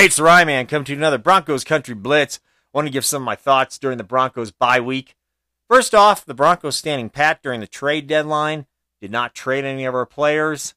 Hey, 0.00 0.06
it's 0.06 0.16
the 0.16 0.22
Rye 0.22 0.46
Man. 0.46 0.66
Come 0.66 0.84
to 0.84 0.94
another 0.94 1.18
Broncos 1.18 1.62
Country 1.62 1.94
Blitz. 1.94 2.40
I 2.72 2.78
want 2.78 2.86
to 2.86 2.90
give 2.90 3.04
some 3.04 3.20
of 3.20 3.26
my 3.26 3.36
thoughts 3.36 3.78
during 3.78 3.98
the 3.98 4.02
Broncos 4.02 4.50
bye 4.50 4.80
week. 4.80 5.14
First 5.68 5.94
off, 5.94 6.24
the 6.24 6.32
Broncos 6.32 6.74
standing 6.74 7.10
pat 7.10 7.42
during 7.42 7.60
the 7.60 7.66
trade 7.66 8.06
deadline. 8.06 8.64
Did 9.02 9.10
not 9.10 9.34
trade 9.34 9.66
any 9.66 9.84
of 9.84 9.94
our 9.94 10.06
players. 10.06 10.74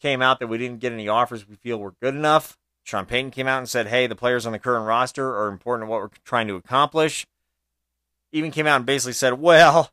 Came 0.00 0.20
out 0.20 0.40
that 0.40 0.48
we 0.48 0.58
didn't 0.58 0.80
get 0.80 0.92
any 0.92 1.06
offers 1.06 1.48
we 1.48 1.54
feel 1.54 1.78
were 1.78 1.94
good 2.02 2.16
enough. 2.16 2.58
Sean 2.82 3.06
Payton 3.06 3.30
came 3.30 3.46
out 3.46 3.58
and 3.58 3.68
said, 3.68 3.86
hey, 3.86 4.08
the 4.08 4.16
players 4.16 4.46
on 4.46 4.52
the 4.52 4.58
current 4.58 4.84
roster 4.84 5.28
are 5.28 5.46
important 5.46 5.86
to 5.86 5.92
what 5.92 6.00
we're 6.00 6.10
trying 6.24 6.48
to 6.48 6.56
accomplish. 6.56 7.28
Even 8.32 8.50
came 8.50 8.66
out 8.66 8.78
and 8.78 8.84
basically 8.84 9.12
said, 9.12 9.34
well, 9.34 9.92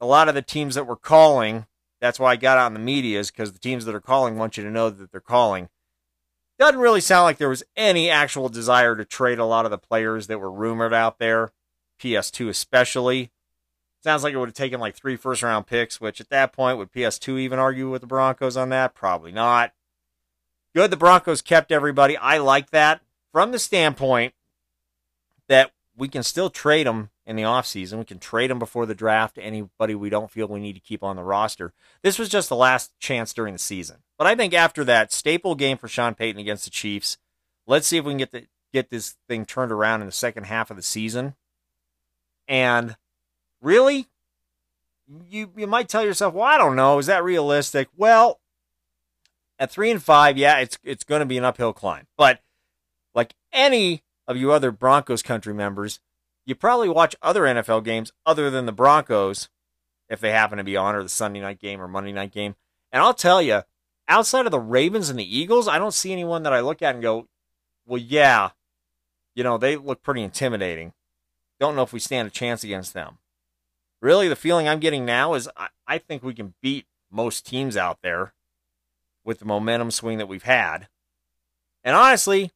a 0.00 0.06
lot 0.06 0.30
of 0.30 0.34
the 0.34 0.40
teams 0.40 0.76
that 0.76 0.86
we're 0.86 0.96
calling, 0.96 1.66
that's 2.00 2.18
why 2.18 2.30
I 2.30 2.36
got 2.36 2.56
out 2.56 2.68
in 2.68 2.72
the 2.72 2.80
media, 2.80 3.20
is 3.20 3.30
because 3.30 3.52
the 3.52 3.58
teams 3.58 3.84
that 3.84 3.94
are 3.94 4.00
calling 4.00 4.38
want 4.38 4.56
you 4.56 4.64
to 4.64 4.70
know 4.70 4.88
that 4.88 5.12
they're 5.12 5.20
calling 5.20 5.68
doesn't 6.62 6.80
really 6.80 7.00
sound 7.00 7.24
like 7.24 7.38
there 7.38 7.48
was 7.48 7.64
any 7.76 8.08
actual 8.08 8.48
desire 8.48 8.94
to 8.94 9.04
trade 9.04 9.38
a 9.38 9.44
lot 9.44 9.64
of 9.64 9.70
the 9.70 9.78
players 9.78 10.28
that 10.28 10.38
were 10.38 10.50
rumored 10.50 10.94
out 10.94 11.18
there, 11.18 11.50
PS2 12.00 12.48
especially. 12.48 13.30
Sounds 14.02 14.22
like 14.22 14.32
it 14.32 14.36
would 14.36 14.48
have 14.48 14.54
taken 14.54 14.80
like 14.80 14.94
three 14.94 15.16
first 15.16 15.42
round 15.42 15.66
picks, 15.66 16.00
which 16.00 16.20
at 16.20 16.30
that 16.30 16.52
point, 16.52 16.78
would 16.78 16.92
PS2 16.92 17.38
even 17.40 17.58
argue 17.58 17.90
with 17.90 18.00
the 18.00 18.06
Broncos 18.06 18.56
on 18.56 18.68
that? 18.68 18.94
Probably 18.94 19.32
not. 19.32 19.72
Good, 20.74 20.90
the 20.90 20.96
Broncos 20.96 21.42
kept 21.42 21.70
everybody. 21.70 22.16
I 22.16 22.38
like 22.38 22.70
that 22.70 23.00
from 23.32 23.52
the 23.52 23.58
standpoint 23.58 24.34
that 25.48 25.72
we 25.96 26.08
can 26.08 26.22
still 26.22 26.48
trade 26.48 26.86
them 26.86 27.10
in 27.26 27.36
the 27.36 27.42
offseason. 27.42 27.98
We 27.98 28.04
can 28.04 28.18
trade 28.18 28.50
them 28.50 28.58
before 28.58 28.86
the 28.86 28.94
draft 28.94 29.38
anybody 29.40 29.94
we 29.94 30.10
don't 30.10 30.30
feel 30.30 30.48
we 30.48 30.60
need 30.60 30.74
to 30.74 30.80
keep 30.80 31.02
on 31.02 31.16
the 31.16 31.22
roster. 31.22 31.72
This 32.02 32.18
was 32.18 32.28
just 32.28 32.48
the 32.48 32.56
last 32.56 32.98
chance 32.98 33.32
during 33.32 33.52
the 33.52 33.58
season. 33.58 33.98
But 34.22 34.28
I 34.28 34.36
think 34.36 34.54
after 34.54 34.84
that 34.84 35.10
staple 35.10 35.56
game 35.56 35.76
for 35.76 35.88
Sean 35.88 36.14
Payton 36.14 36.40
against 36.40 36.62
the 36.62 36.70
Chiefs, 36.70 37.18
let's 37.66 37.88
see 37.88 37.96
if 37.96 38.04
we 38.04 38.12
can 38.12 38.18
get 38.18 38.30
the, 38.30 38.46
get 38.72 38.88
this 38.88 39.16
thing 39.26 39.44
turned 39.44 39.72
around 39.72 40.00
in 40.00 40.06
the 40.06 40.12
second 40.12 40.44
half 40.44 40.70
of 40.70 40.76
the 40.76 40.82
season. 40.84 41.34
And 42.46 42.94
really, 43.60 44.06
you 45.28 45.50
you 45.56 45.66
might 45.66 45.88
tell 45.88 46.04
yourself, 46.04 46.34
"Well, 46.34 46.44
I 46.44 46.56
don't 46.56 46.76
know, 46.76 47.00
is 47.00 47.06
that 47.06 47.24
realistic?" 47.24 47.88
Well, 47.96 48.38
at 49.58 49.72
3 49.72 49.90
and 49.90 50.00
5, 50.00 50.38
yeah, 50.38 50.58
it's 50.58 50.78
it's 50.84 51.02
going 51.02 51.18
to 51.18 51.26
be 51.26 51.36
an 51.36 51.44
uphill 51.44 51.72
climb. 51.72 52.06
But 52.16 52.42
like 53.16 53.34
any 53.52 54.04
of 54.28 54.36
you 54.36 54.52
other 54.52 54.70
Broncos 54.70 55.24
country 55.24 55.52
members, 55.52 55.98
you 56.46 56.54
probably 56.54 56.88
watch 56.88 57.16
other 57.22 57.42
NFL 57.42 57.82
games 57.82 58.12
other 58.24 58.50
than 58.50 58.66
the 58.66 58.72
Broncos 58.72 59.48
if 60.08 60.20
they 60.20 60.30
happen 60.30 60.58
to 60.58 60.62
be 60.64 60.76
on 60.76 60.94
or 60.94 61.02
the 61.02 61.08
Sunday 61.08 61.40
night 61.40 61.58
game 61.58 61.80
or 61.80 61.88
Monday 61.88 62.12
night 62.12 62.30
game. 62.30 62.54
And 62.92 63.02
I'll 63.02 63.14
tell 63.14 63.42
you, 63.42 63.62
outside 64.08 64.46
of 64.46 64.52
the 64.52 64.60
Ravens 64.60 65.08
and 65.08 65.18
the 65.18 65.36
Eagles, 65.38 65.68
I 65.68 65.78
don't 65.78 65.94
see 65.94 66.12
anyone 66.12 66.42
that 66.42 66.52
I 66.52 66.60
look 66.60 66.82
at 66.82 66.94
and 66.94 67.02
go, 67.02 67.28
well, 67.86 68.00
yeah, 68.00 68.50
you 69.34 69.42
know, 69.42 69.58
they 69.58 69.76
look 69.76 70.02
pretty 70.02 70.22
intimidating. 70.22 70.92
Don't 71.58 71.76
know 71.76 71.82
if 71.82 71.92
we 71.92 72.00
stand 72.00 72.28
a 72.28 72.30
chance 72.30 72.64
against 72.64 72.94
them. 72.94 73.18
Really, 74.00 74.28
the 74.28 74.36
feeling 74.36 74.68
I'm 74.68 74.80
getting 74.80 75.04
now 75.04 75.34
is 75.34 75.48
I, 75.56 75.68
I 75.86 75.98
think 75.98 76.22
we 76.22 76.34
can 76.34 76.54
beat 76.60 76.86
most 77.10 77.46
teams 77.46 77.76
out 77.76 77.98
there 78.02 78.32
with 79.24 79.38
the 79.38 79.44
momentum 79.44 79.90
swing 79.90 80.18
that 80.18 80.28
we've 80.28 80.42
had. 80.42 80.88
And 81.84 81.94
honestly, 81.94 82.50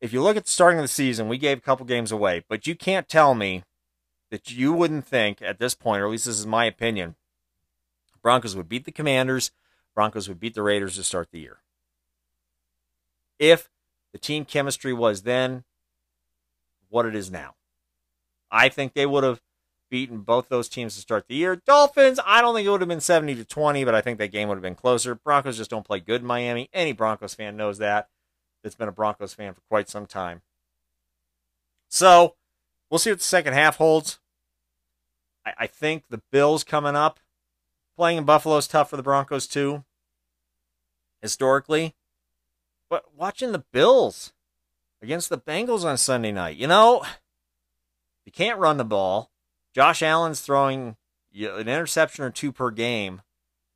if 0.00 0.12
you 0.12 0.22
look 0.22 0.36
at 0.36 0.46
the 0.46 0.50
starting 0.50 0.78
of 0.78 0.84
the 0.84 0.88
season, 0.88 1.28
we 1.28 1.38
gave 1.38 1.58
a 1.58 1.62
couple 1.62 1.86
games 1.86 2.10
away, 2.10 2.44
but 2.48 2.66
you 2.66 2.74
can't 2.74 3.08
tell 3.08 3.34
me 3.34 3.62
that 4.30 4.50
you 4.50 4.72
wouldn't 4.72 5.06
think 5.06 5.42
at 5.42 5.58
this 5.58 5.74
point, 5.74 6.02
or 6.02 6.06
at 6.06 6.10
least 6.10 6.24
this 6.24 6.38
is 6.38 6.46
my 6.46 6.64
opinion, 6.64 7.16
Broncos 8.22 8.56
would 8.56 8.68
beat 8.68 8.84
the 8.84 8.92
Commanders, 8.92 9.50
Broncos 9.94 10.28
would 10.28 10.40
beat 10.40 10.54
the 10.54 10.62
Raiders 10.62 10.96
to 10.96 11.02
start 11.02 11.28
the 11.30 11.40
year. 11.40 11.58
If 13.38 13.68
the 14.12 14.18
team 14.18 14.44
chemistry 14.44 14.92
was 14.92 15.22
then 15.22 15.64
what 16.88 17.06
it 17.06 17.14
is 17.14 17.30
now. 17.30 17.54
I 18.50 18.68
think 18.68 18.94
they 18.94 19.06
would 19.06 19.24
have 19.24 19.40
beaten 19.90 20.20
both 20.20 20.48
those 20.48 20.68
teams 20.68 20.94
to 20.94 21.00
start 21.00 21.26
the 21.28 21.34
year. 21.34 21.56
Dolphins, 21.56 22.20
I 22.24 22.40
don't 22.40 22.54
think 22.54 22.66
it 22.66 22.70
would 22.70 22.80
have 22.80 22.88
been 22.88 23.00
70 23.00 23.36
to 23.36 23.44
20, 23.44 23.84
but 23.84 23.94
I 23.94 24.00
think 24.00 24.18
that 24.18 24.32
game 24.32 24.48
would 24.48 24.56
have 24.56 24.62
been 24.62 24.74
closer. 24.74 25.14
Broncos 25.14 25.56
just 25.56 25.70
don't 25.70 25.86
play 25.86 26.00
good 26.00 26.20
in 26.20 26.26
Miami. 26.26 26.68
Any 26.72 26.92
Broncos 26.92 27.34
fan 27.34 27.56
knows 27.56 27.78
that. 27.78 28.08
That's 28.62 28.74
been 28.74 28.88
a 28.88 28.92
Broncos 28.92 29.34
fan 29.34 29.54
for 29.54 29.60
quite 29.68 29.88
some 29.88 30.06
time. 30.06 30.42
So 31.88 32.34
we'll 32.90 32.98
see 32.98 33.10
what 33.10 33.18
the 33.18 33.24
second 33.24 33.54
half 33.54 33.76
holds. 33.76 34.20
I, 35.44 35.52
I 35.60 35.66
think 35.66 36.04
the 36.08 36.22
Bills 36.30 36.62
coming 36.62 36.96
up. 36.96 37.20
Playing 38.00 38.16
in 38.16 38.24
Buffalo 38.24 38.56
is 38.56 38.66
tough 38.66 38.88
for 38.88 38.96
the 38.96 39.02
Broncos 39.02 39.46
too. 39.46 39.84
Historically. 41.20 41.94
But 42.88 43.14
watching 43.14 43.52
the 43.52 43.62
Bills 43.74 44.32
against 45.02 45.28
the 45.28 45.36
Bengals 45.36 45.84
on 45.84 45.98
Sunday 45.98 46.32
night, 46.32 46.56
you 46.56 46.66
know, 46.66 47.04
you 48.24 48.32
can't 48.32 48.58
run 48.58 48.78
the 48.78 48.86
ball. 48.86 49.30
Josh 49.74 50.00
Allen's 50.00 50.40
throwing 50.40 50.96
an 51.34 51.68
interception 51.68 52.24
or 52.24 52.30
two 52.30 52.52
per 52.52 52.70
game. 52.70 53.20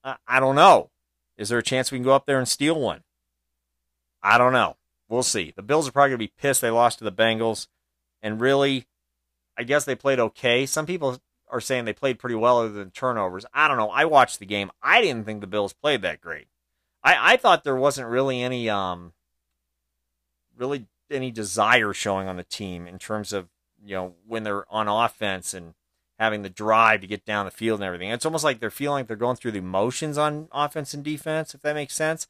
I, 0.02 0.16
I 0.26 0.40
don't 0.40 0.56
know. 0.56 0.88
Is 1.36 1.50
there 1.50 1.58
a 1.58 1.62
chance 1.62 1.92
we 1.92 1.98
can 1.98 2.04
go 2.04 2.14
up 2.14 2.24
there 2.24 2.38
and 2.38 2.48
steal 2.48 2.80
one? 2.80 3.02
I 4.22 4.38
don't 4.38 4.54
know. 4.54 4.78
We'll 5.06 5.22
see. 5.22 5.52
The 5.54 5.60
Bills 5.60 5.86
are 5.86 5.92
probably 5.92 6.12
going 6.12 6.20
to 6.20 6.26
be 6.28 6.32
pissed 6.40 6.62
they 6.62 6.70
lost 6.70 6.96
to 7.00 7.04
the 7.04 7.12
Bengals. 7.12 7.66
And 8.22 8.40
really, 8.40 8.86
I 9.58 9.64
guess 9.64 9.84
they 9.84 9.94
played 9.94 10.18
okay. 10.18 10.64
Some 10.64 10.86
people 10.86 11.18
are 11.54 11.60
saying 11.60 11.84
they 11.84 11.92
played 11.92 12.18
pretty 12.18 12.34
well 12.34 12.58
other 12.58 12.72
than 12.72 12.90
turnovers. 12.90 13.46
I 13.54 13.68
don't 13.68 13.76
know. 13.76 13.90
I 13.90 14.04
watched 14.06 14.40
the 14.40 14.46
game. 14.46 14.72
I 14.82 15.00
didn't 15.00 15.24
think 15.24 15.40
the 15.40 15.46
Bills 15.46 15.72
played 15.72 16.02
that 16.02 16.20
great. 16.20 16.48
I, 17.02 17.34
I 17.34 17.36
thought 17.36 17.62
there 17.62 17.76
wasn't 17.76 18.08
really 18.08 18.42
any 18.42 18.68
um 18.68 19.12
really 20.56 20.86
any 21.10 21.30
desire 21.30 21.92
showing 21.92 22.26
on 22.26 22.36
the 22.36 22.42
team 22.42 22.88
in 22.88 22.98
terms 22.98 23.32
of, 23.32 23.48
you 23.84 23.94
know, 23.94 24.14
when 24.26 24.42
they're 24.42 24.70
on 24.72 24.88
offense 24.88 25.54
and 25.54 25.74
having 26.18 26.42
the 26.42 26.50
drive 26.50 27.02
to 27.02 27.06
get 27.06 27.24
down 27.24 27.44
the 27.44 27.52
field 27.52 27.78
and 27.78 27.86
everything. 27.86 28.10
It's 28.10 28.26
almost 28.26 28.44
like 28.44 28.58
they're 28.58 28.70
feeling 28.70 29.02
like 29.02 29.06
they're 29.06 29.16
going 29.16 29.36
through 29.36 29.52
the 29.52 29.60
motions 29.60 30.18
on 30.18 30.48
offense 30.50 30.92
and 30.92 31.04
defense, 31.04 31.54
if 31.54 31.62
that 31.62 31.74
makes 31.74 31.94
sense. 31.94 32.26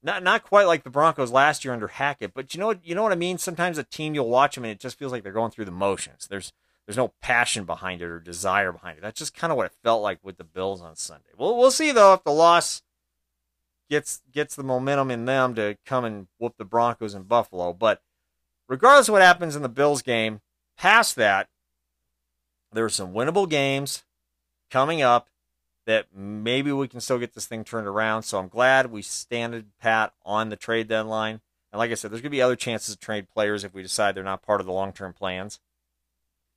Not 0.00 0.22
not 0.22 0.44
quite 0.44 0.66
like 0.66 0.84
the 0.84 0.90
Broncos 0.90 1.32
last 1.32 1.64
year 1.64 1.74
under 1.74 1.88
Hackett, 1.88 2.34
but 2.34 2.54
you 2.54 2.60
know 2.60 2.68
what 2.68 2.86
you 2.86 2.94
know 2.94 3.02
what 3.02 3.12
I 3.12 3.16
mean. 3.16 3.38
Sometimes 3.38 3.78
a 3.78 3.84
team 3.84 4.14
you'll 4.14 4.28
watch 4.28 4.54
them 4.54 4.64
and 4.64 4.70
it 4.70 4.78
just 4.78 4.96
feels 4.96 5.10
like 5.10 5.24
they're 5.24 5.32
going 5.32 5.50
through 5.50 5.64
the 5.64 5.72
motions. 5.72 6.28
There's 6.28 6.52
there's 6.86 6.96
no 6.96 7.12
passion 7.20 7.64
behind 7.64 8.02
it 8.02 8.06
or 8.06 8.18
desire 8.18 8.72
behind 8.72 8.98
it. 8.98 9.02
That's 9.02 9.18
just 9.18 9.34
kind 9.34 9.50
of 9.50 9.56
what 9.56 9.66
it 9.66 9.72
felt 9.84 10.02
like 10.02 10.18
with 10.22 10.36
the 10.36 10.44
Bills 10.44 10.82
on 10.82 10.96
Sunday. 10.96 11.30
Well, 11.36 11.56
we'll 11.56 11.70
see 11.70 11.92
though 11.92 12.14
if 12.14 12.24
the 12.24 12.32
loss 12.32 12.82
gets 13.88 14.22
gets 14.32 14.56
the 14.56 14.62
momentum 14.62 15.10
in 15.10 15.24
them 15.24 15.54
to 15.54 15.76
come 15.84 16.04
and 16.04 16.26
whoop 16.38 16.54
the 16.56 16.64
Broncos 16.64 17.14
in 17.14 17.22
Buffalo. 17.24 17.72
But 17.72 18.02
regardless 18.68 19.08
of 19.08 19.12
what 19.12 19.22
happens 19.22 19.54
in 19.54 19.62
the 19.62 19.68
Bills 19.68 20.02
game, 20.02 20.40
past 20.76 21.16
that, 21.16 21.48
there 22.72 22.84
are 22.84 22.90
some 22.90 23.12
winnable 23.12 23.48
games 23.48 24.04
coming 24.70 25.02
up 25.02 25.28
that 25.86 26.06
maybe 26.14 26.72
we 26.72 26.88
can 26.88 27.00
still 27.00 27.18
get 27.18 27.34
this 27.34 27.46
thing 27.46 27.64
turned 27.64 27.86
around. 27.86 28.22
So 28.22 28.38
I'm 28.38 28.48
glad 28.48 28.90
we 28.90 29.02
standed 29.02 29.66
pat 29.80 30.14
on 30.24 30.48
the 30.48 30.56
trade 30.56 30.88
deadline. 30.88 31.40
And 31.72 31.78
like 31.78 31.90
I 31.90 31.94
said, 31.94 32.10
there's 32.10 32.20
going 32.20 32.30
to 32.30 32.36
be 32.36 32.42
other 32.42 32.56
chances 32.56 32.94
to 32.94 33.00
trade 33.00 33.28
players 33.28 33.64
if 33.64 33.74
we 33.74 33.82
decide 33.82 34.14
they're 34.14 34.24
not 34.24 34.42
part 34.42 34.60
of 34.60 34.66
the 34.66 34.72
long 34.72 34.92
term 34.92 35.12
plans. 35.12 35.60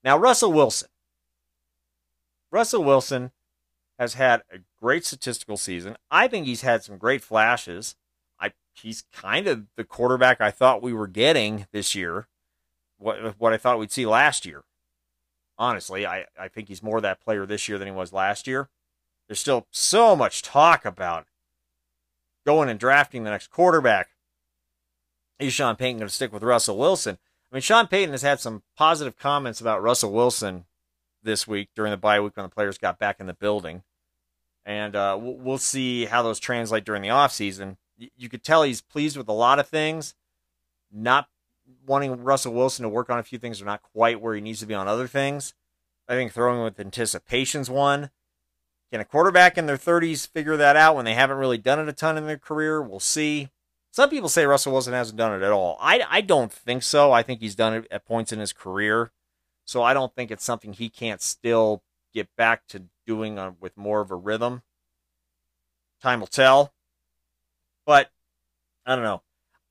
Now, 0.06 0.20
Russell 0.20 0.54
Wilson. 0.54 0.90
Russell 2.52 2.84
Wilson 2.84 3.32
has 3.98 4.14
had 4.14 4.44
a 4.54 4.60
great 4.80 5.04
statistical 5.04 5.58
season. 5.58 5.98
I 6.12 6.28
think 6.28 6.46
he's 6.46 6.62
had 6.62 6.84
some 6.84 7.00
great 7.00 7.24
flashes. 7.24 7.96
I 8.40 8.52
he's 8.74 9.04
kind 9.12 9.48
of 9.48 9.66
the 9.76 9.84
quarterback 9.84 10.40
I 10.40 10.52
thought 10.52 10.84
we 10.84 10.94
were 10.94 11.08
getting 11.08 11.66
this 11.72 11.96
year. 11.96 12.28
What 13.00 13.40
what 13.40 13.52
I 13.52 13.58
thought 13.58 13.80
we'd 13.80 13.92
see 13.92 14.06
last 14.06 14.46
year. 14.46 14.64
Honestly, 15.58 16.06
I, 16.06 16.26
I 16.40 16.50
think 16.50 16.68
he's 16.68 16.84
more 16.84 17.02
that 17.02 17.22
player 17.22 17.46
this 17.46 17.68
year 17.68 17.78
than 17.78 17.88
he 17.88 17.94
was 17.94 18.14
last 18.14 18.46
year. 18.46 18.70
There's 19.28 19.40
still 19.40 19.68
so 19.72 20.16
much 20.16 20.42
talk 20.42 20.86
about 20.86 21.26
going 22.46 22.70
and 22.70 22.80
drafting 22.80 23.24
the 23.24 23.32
next 23.32 23.48
quarterback. 23.48 24.10
Is 25.40 25.53
Sean 25.53 25.76
Payton 25.76 25.97
going 25.97 26.08
to 26.08 26.14
stick 26.14 26.32
with 26.32 26.44
Russell 26.44 26.78
Wilson? 26.78 27.18
I 27.55 27.57
mean, 27.57 27.61
Sean 27.61 27.87
Payton 27.87 28.11
has 28.11 28.22
had 28.22 28.41
some 28.41 28.63
positive 28.75 29.17
comments 29.17 29.61
about 29.61 29.81
Russell 29.81 30.11
Wilson 30.11 30.66
this 31.23 31.47
week 31.47 31.69
during 31.73 31.91
the 31.91 31.96
bye 31.96 32.19
week 32.19 32.35
when 32.35 32.43
the 32.43 32.53
players 32.53 32.78
got 32.78 32.99
back 32.99 33.22
in 33.22 33.28
the 33.28 33.34
building. 33.34 33.84
And 34.66 34.93
uh, 34.93 35.17
we'll 35.17 35.57
see 35.57 36.03
how 36.03 36.22
those 36.22 36.41
translate 36.41 36.84
during 36.84 37.02
the 37.02 37.07
offseason. 37.07 37.78
You 37.97 38.28
could 38.28 38.43
tell 38.43 38.63
he's 38.63 38.81
pleased 38.81 39.16
with 39.16 39.29
a 39.29 39.31
lot 39.31 39.59
of 39.59 39.69
things, 39.69 40.16
not 40.91 41.29
wanting 41.87 42.25
Russell 42.25 42.52
Wilson 42.52 42.84
to 42.84 42.90
work 42.90 43.09
on 43.09 43.19
a 43.19 43.23
few 43.23 43.40
things 43.40 43.61
or 43.61 43.66
not 43.66 43.81
quite 43.81 44.19
where 44.19 44.35
he 44.35 44.41
needs 44.41 44.59
to 44.59 44.66
be 44.66 44.73
on 44.73 44.90
other 44.90 45.07
things. 45.07 45.53
I 46.09 46.16
think 46.16 46.34
throwing 46.34 46.61
with 46.61 46.78
anticipation's 46.78 47.69
one. 47.69 48.09
Can 48.91 48.99
a 48.99 49.05
quarterback 49.05 49.57
in 49.57 49.66
their 49.66 49.78
30s 49.78 50.28
figure 50.28 50.57
that 50.57 50.75
out 50.75 50.97
when 50.97 51.05
they 51.05 51.13
haven't 51.13 51.37
really 51.37 51.57
done 51.57 51.79
it 51.79 51.87
a 51.87 51.93
ton 51.93 52.17
in 52.17 52.28
their 52.28 52.37
career? 52.37 52.81
We'll 52.81 52.99
see. 52.99 53.47
Some 53.96 54.09
people 54.09 54.28
say 54.28 54.46
Russell 54.46 54.74
Wilson 54.74 54.92
hasn't 54.92 55.18
done 55.18 55.42
it 55.42 55.46
at 55.46 55.53
all. 55.53 55.78
I, 55.80 56.03
I 56.09 56.20
don't 56.20 56.52
think 56.52 56.84
so. 56.84 57.14
I 57.14 57.24
think 57.24 57.40
he's 57.40 57.56
done 57.56 57.74
it 57.74 57.88
at 57.90 58.06
points 58.06 58.34
in 58.34 58.40
his 58.40 58.52
career. 58.52 59.14
So 59.64 59.84
I 59.84 59.94
don't 59.94 60.14
think 60.14 60.32
it's 60.32 60.44
something 60.44 60.74
he 60.74 60.90
can't 60.90 61.22
still 61.22 61.82
get 62.14 62.28
back 62.36 62.68
to 62.68 62.88
doing 63.08 63.40
with 63.62 63.78
more 63.78 64.02
of 64.02 64.12
a 64.12 64.16
rhythm. 64.18 64.64
Time 66.02 66.20
will 66.20 66.28
tell. 66.28 66.74
But 67.86 68.12
I 68.86 68.96
don't 68.96 69.06
know. 69.06 69.22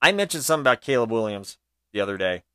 I 0.01 0.11
mentioned 0.11 0.43
something 0.43 0.63
about 0.63 0.81
Caleb 0.81 1.11
Williams 1.11 1.59
the 1.93 2.01
other 2.01 2.17
day. 2.17 2.45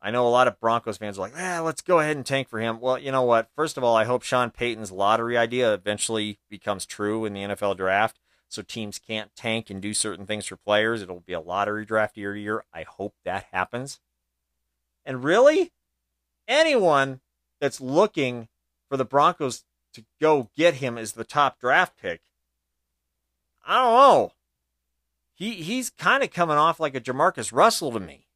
I 0.00 0.12
know 0.12 0.28
a 0.28 0.30
lot 0.30 0.46
of 0.46 0.60
Broncos 0.60 0.98
fans 0.98 1.18
are 1.18 1.22
like, 1.22 1.34
"Ah, 1.36 1.60
let's 1.60 1.82
go 1.82 1.98
ahead 1.98 2.16
and 2.16 2.24
tank 2.24 2.48
for 2.48 2.60
him." 2.60 2.78
Well, 2.78 3.00
you 3.00 3.10
know 3.10 3.22
what? 3.22 3.50
First 3.56 3.76
of 3.76 3.82
all, 3.82 3.96
I 3.96 4.04
hope 4.04 4.22
Sean 4.22 4.52
Payton's 4.52 4.92
lottery 4.92 5.36
idea 5.36 5.74
eventually 5.74 6.38
becomes 6.48 6.86
true 6.86 7.24
in 7.24 7.32
the 7.32 7.42
NFL 7.42 7.76
draft, 7.76 8.20
so 8.48 8.62
teams 8.62 8.98
can't 8.98 9.34
tank 9.36 9.70
and 9.70 9.82
do 9.82 9.92
certain 9.92 10.26
things 10.26 10.46
for 10.46 10.56
players. 10.56 11.02
It'll 11.02 11.20
be 11.20 11.32
a 11.32 11.40
lottery 11.40 11.84
draft 11.84 12.16
year 12.16 12.34
to 12.34 12.40
year. 12.40 12.64
I 12.72 12.82
hope 12.82 13.14
that 13.24 13.46
happens. 13.52 14.00
And 15.04 15.24
really, 15.24 15.72
anyone 16.48 17.20
that's 17.60 17.80
looking 17.80 18.48
for 18.88 18.96
the 18.96 19.04
Broncos 19.04 19.64
to 19.94 20.04
go 20.20 20.50
get 20.56 20.74
him 20.74 20.98
as 20.98 21.12
the 21.12 21.24
top 21.24 21.60
draft 21.60 21.96
pick, 22.00 22.20
I 23.66 23.76
don't 23.76 23.94
know. 23.94 24.32
He 25.34 25.54
he's 25.54 25.90
kind 25.90 26.22
of 26.22 26.30
coming 26.30 26.56
off 26.56 26.80
like 26.80 26.94
a 26.94 27.00
Jamarcus 27.00 27.52
Russell 27.52 27.92
to 27.92 28.00
me. 28.00 28.26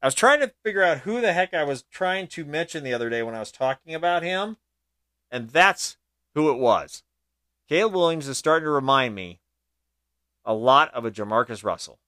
I 0.00 0.06
was 0.06 0.14
trying 0.14 0.40
to 0.40 0.52
figure 0.64 0.82
out 0.82 0.98
who 0.98 1.20
the 1.20 1.32
heck 1.32 1.52
I 1.52 1.64
was 1.64 1.82
trying 1.90 2.28
to 2.28 2.44
mention 2.44 2.84
the 2.84 2.94
other 2.94 3.10
day 3.10 3.22
when 3.22 3.34
I 3.34 3.40
was 3.40 3.50
talking 3.50 3.94
about 3.94 4.22
him, 4.22 4.56
and 5.30 5.50
that's 5.50 5.96
who 6.34 6.50
it 6.50 6.58
was. 6.58 7.02
Caleb 7.68 7.94
Williams 7.94 8.28
is 8.28 8.38
starting 8.38 8.64
to 8.64 8.70
remind 8.70 9.14
me 9.14 9.40
a 10.44 10.54
lot 10.54 10.92
of 10.94 11.04
a 11.04 11.10
Jamarcus 11.10 11.62
Russell. 11.62 11.98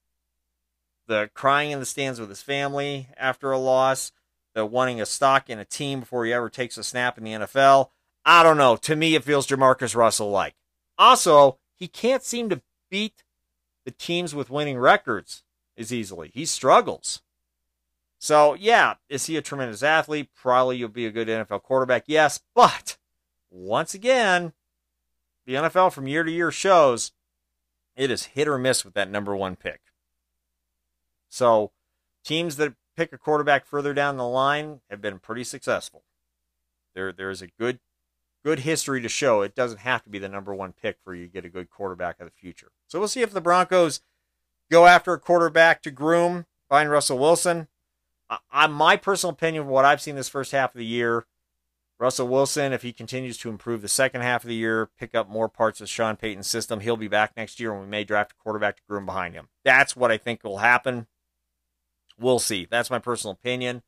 The 1.06 1.30
crying 1.34 1.70
in 1.72 1.80
the 1.80 1.86
stands 1.86 2.18
with 2.18 2.30
his 2.30 2.40
family 2.40 3.08
after 3.16 3.52
a 3.52 3.58
loss, 3.58 4.12
the 4.54 4.64
wanting 4.64 5.00
a 5.00 5.06
stock 5.06 5.50
in 5.50 5.58
a 5.58 5.64
team 5.64 6.00
before 6.00 6.24
he 6.24 6.32
ever 6.32 6.48
takes 6.48 6.78
a 6.78 6.82
snap 6.82 7.18
in 7.18 7.24
the 7.24 7.32
NFL. 7.32 7.90
I 8.24 8.42
don't 8.42 8.56
know. 8.56 8.76
To 8.76 8.96
me, 8.96 9.14
it 9.14 9.24
feels 9.24 9.46
Jamarcus 9.46 9.94
Russell 9.94 10.30
like. 10.30 10.54
Also, 10.96 11.58
he 11.74 11.88
can't 11.88 12.22
seem 12.22 12.48
to 12.48 12.62
beat 12.90 13.24
the 13.84 13.90
teams 13.90 14.34
with 14.34 14.50
winning 14.50 14.78
records 14.78 15.42
as 15.76 15.92
easily. 15.92 16.30
He 16.32 16.46
struggles. 16.46 17.22
So, 18.18 18.54
yeah, 18.54 18.94
is 19.08 19.26
he 19.26 19.36
a 19.36 19.42
tremendous 19.42 19.82
athlete? 19.82 20.28
Probably 20.34 20.76
you'll 20.76 20.88
be 20.88 21.06
a 21.06 21.10
good 21.10 21.28
NFL 21.28 21.62
quarterback. 21.62 22.04
Yes, 22.06 22.40
but 22.54 22.98
once 23.50 23.94
again, 23.94 24.52
the 25.50 25.56
NFL 25.56 25.92
from 25.92 26.06
year 26.06 26.22
to 26.22 26.30
year 26.30 26.52
shows 26.52 27.10
it 27.96 28.08
is 28.08 28.26
hit 28.26 28.46
or 28.46 28.56
miss 28.56 28.84
with 28.84 28.94
that 28.94 29.10
number 29.10 29.34
one 29.34 29.56
pick. 29.56 29.80
So, 31.28 31.72
teams 32.24 32.54
that 32.56 32.74
pick 32.96 33.12
a 33.12 33.18
quarterback 33.18 33.66
further 33.66 33.92
down 33.92 34.16
the 34.16 34.28
line 34.28 34.80
have 34.88 35.00
been 35.00 35.18
pretty 35.18 35.42
successful. 35.42 36.04
There, 36.94 37.12
there 37.12 37.30
is 37.30 37.42
a 37.42 37.48
good, 37.48 37.80
good 38.44 38.60
history 38.60 39.00
to 39.00 39.08
show 39.08 39.42
it 39.42 39.56
doesn't 39.56 39.80
have 39.80 40.04
to 40.04 40.10
be 40.10 40.20
the 40.20 40.28
number 40.28 40.54
one 40.54 40.72
pick 40.72 40.98
for 41.02 41.16
you 41.16 41.26
to 41.26 41.32
get 41.32 41.44
a 41.44 41.50
good 41.50 41.68
quarterback 41.68 42.20
of 42.20 42.26
the 42.26 42.32
future. 42.32 42.70
So 42.86 43.00
we'll 43.00 43.08
see 43.08 43.22
if 43.22 43.32
the 43.32 43.40
Broncos 43.40 44.02
go 44.70 44.86
after 44.86 45.12
a 45.12 45.18
quarterback 45.18 45.82
to 45.82 45.90
groom, 45.90 46.46
find 46.68 46.88
Russell 46.88 47.18
Wilson. 47.18 47.66
I, 48.52 48.68
my 48.68 48.96
personal 48.96 49.32
opinion, 49.32 49.66
what 49.66 49.84
I've 49.84 50.00
seen 50.00 50.14
this 50.14 50.28
first 50.28 50.52
half 50.52 50.76
of 50.76 50.78
the 50.78 50.86
year, 50.86 51.26
Russell 52.00 52.28
Wilson, 52.28 52.72
if 52.72 52.80
he 52.80 52.94
continues 52.94 53.36
to 53.36 53.50
improve 53.50 53.82
the 53.82 53.88
second 53.88 54.22
half 54.22 54.42
of 54.42 54.48
the 54.48 54.54
year, 54.54 54.88
pick 54.98 55.14
up 55.14 55.28
more 55.28 55.50
parts 55.50 55.82
of 55.82 55.88
Sean 55.88 56.16
Payton's 56.16 56.46
system, 56.46 56.80
he'll 56.80 56.96
be 56.96 57.08
back 57.08 57.36
next 57.36 57.60
year 57.60 57.72
and 57.72 57.82
we 57.82 57.86
may 57.86 58.04
draft 58.04 58.32
a 58.32 58.42
quarterback 58.42 58.76
to 58.76 58.82
groom 58.88 59.04
behind 59.04 59.34
him. 59.34 59.48
That's 59.64 59.94
what 59.94 60.10
I 60.10 60.16
think 60.16 60.42
will 60.42 60.58
happen. 60.58 61.06
We'll 62.18 62.38
see. 62.38 62.66
That's 62.68 62.88
my 62.88 63.00
personal 63.00 63.32
opinion. 63.32 63.82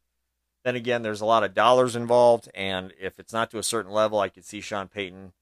Then 0.63 0.77
again, 0.77 1.01
there's 1.01 1.23
a 1.23 1.27
lot 1.27 1.43
of 1.43 1.55
dollars 1.55 1.97
involved, 1.97 2.51
and 2.55 2.93
if 3.01 3.19
it's 3.19 3.33
not 3.33 3.51
to 3.51 3.59
a 3.59 3.65
certain 3.65 3.91
level, 3.91 4.21
I 4.21 4.29
could 4.29 4.45
see 4.45 4.61
Sean 4.61 4.89
Payton 4.89 5.33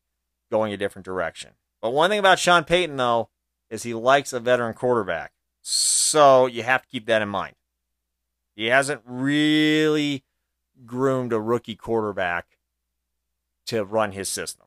going 0.50 0.72
a 0.72 0.76
different 0.76 1.04
direction. 1.04 1.50
But 1.82 1.90
one 1.90 2.08
thing 2.08 2.20
about 2.20 2.38
Sean 2.38 2.64
Payton, 2.64 2.96
though, 2.96 3.30
is 3.68 3.82
he 3.82 3.94
likes 3.94 4.32
a 4.32 4.40
veteran 4.40 4.74
quarterback. 4.74 5.32
So 5.60 6.46
you 6.46 6.62
have 6.62 6.82
to 6.82 6.88
keep 6.88 7.06
that 7.06 7.20
in 7.20 7.28
mind. 7.28 7.56
He 8.54 8.66
hasn't 8.66 9.02
really 9.04 10.24
groomed 10.86 11.32
a 11.32 11.40
rookie 11.40 11.76
quarterback 11.76 12.46
to 13.70 13.84
run 13.84 14.12
his 14.12 14.28
system. 14.28 14.66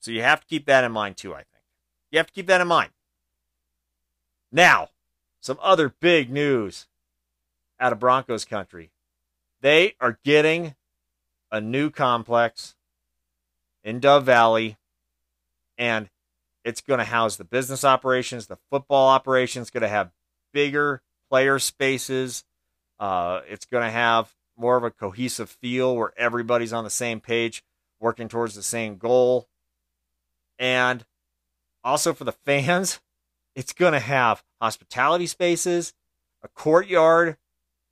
So 0.00 0.10
you 0.10 0.22
have 0.22 0.40
to 0.40 0.46
keep 0.46 0.66
that 0.66 0.84
in 0.84 0.92
mind 0.92 1.16
too, 1.16 1.34
I 1.34 1.38
think. 1.38 1.64
You 2.10 2.18
have 2.18 2.26
to 2.26 2.32
keep 2.32 2.46
that 2.46 2.60
in 2.60 2.68
mind. 2.68 2.90
Now, 4.50 4.90
some 5.40 5.58
other 5.60 5.92
big 6.00 6.30
news 6.30 6.86
out 7.78 7.92
of 7.92 8.00
Broncos 8.00 8.44
country. 8.44 8.90
They 9.60 9.94
are 10.00 10.18
getting 10.24 10.74
a 11.50 11.60
new 11.60 11.90
complex 11.90 12.74
in 13.82 14.00
Dove 14.00 14.24
Valley, 14.24 14.76
and 15.76 16.08
it's 16.64 16.80
going 16.80 16.98
to 16.98 17.04
house 17.04 17.36
the 17.36 17.44
business 17.44 17.84
operations, 17.84 18.46
the 18.46 18.58
football 18.70 19.08
operations, 19.08 19.70
going 19.70 19.82
to 19.82 19.88
have 19.88 20.10
bigger 20.52 21.02
player 21.28 21.58
spaces, 21.58 22.44
uh, 22.98 23.40
it's 23.48 23.66
going 23.66 23.84
to 23.84 23.90
have 23.90 24.34
more 24.56 24.76
of 24.76 24.84
a 24.84 24.90
cohesive 24.90 25.50
feel 25.50 25.94
where 25.96 26.12
everybody's 26.16 26.72
on 26.72 26.84
the 26.84 26.90
same 26.90 27.20
page, 27.20 27.62
working 28.00 28.28
towards 28.28 28.54
the 28.54 28.62
same 28.62 28.96
goal. 28.96 29.48
And 30.58 31.04
also 31.84 32.12
for 32.12 32.24
the 32.24 32.32
fans, 32.32 33.00
it's 33.54 33.72
going 33.72 33.92
to 33.92 34.00
have 34.00 34.42
hospitality 34.60 35.26
spaces, 35.26 35.94
a 36.42 36.48
courtyard, 36.48 37.36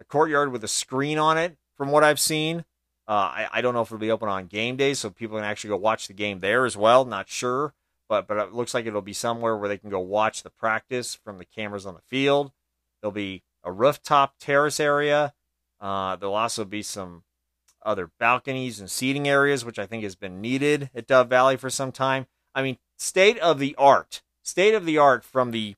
a 0.00 0.04
courtyard 0.04 0.52
with 0.52 0.64
a 0.64 0.68
screen 0.68 1.18
on 1.18 1.38
it, 1.38 1.56
from 1.76 1.90
what 1.90 2.04
I've 2.04 2.20
seen. 2.20 2.64
Uh, 3.06 3.12
I, 3.12 3.48
I 3.52 3.60
don't 3.60 3.74
know 3.74 3.82
if 3.82 3.88
it'll 3.88 3.98
be 3.98 4.10
open 4.10 4.28
on 4.28 4.46
game 4.46 4.76
days, 4.76 4.98
so 4.98 5.10
people 5.10 5.36
can 5.36 5.44
actually 5.44 5.68
go 5.68 5.76
watch 5.76 6.06
the 6.06 6.14
game 6.14 6.40
there 6.40 6.64
as 6.64 6.76
well. 6.76 7.04
Not 7.04 7.28
sure, 7.28 7.74
but 8.08 8.26
but 8.26 8.38
it 8.38 8.54
looks 8.54 8.72
like 8.72 8.86
it'll 8.86 9.02
be 9.02 9.12
somewhere 9.12 9.56
where 9.56 9.68
they 9.68 9.76
can 9.76 9.90
go 9.90 10.00
watch 10.00 10.42
the 10.42 10.50
practice 10.50 11.14
from 11.14 11.36
the 11.38 11.44
cameras 11.44 11.84
on 11.84 11.94
the 11.94 12.00
field. 12.00 12.52
There'll 13.00 13.12
be 13.12 13.42
a 13.62 13.70
rooftop 13.70 14.36
terrace 14.40 14.80
area. 14.80 15.34
Uh, 15.80 16.16
there'll 16.16 16.34
also 16.34 16.64
be 16.64 16.82
some 16.82 17.24
other 17.84 18.10
balconies 18.19 18.81
and 18.81 18.90
seating 18.90 19.28
areas, 19.28 19.64
which 19.64 19.78
I 19.78 19.86
think 19.86 20.02
has 20.02 20.14
been 20.14 20.40
needed 20.40 20.90
at 20.94 21.06
Dove 21.06 21.28
Valley 21.28 21.56
for 21.56 21.70
some 21.70 21.92
time. 21.92 22.26
I 22.54 22.62
mean, 22.62 22.78
state 22.96 23.38
of 23.38 23.58
the 23.58 23.75
art, 23.76 24.22
state 24.42 24.75
of 24.75 24.86
the 24.86 24.98
art 24.98 25.25
from 25.25 25.50
the 25.50 25.75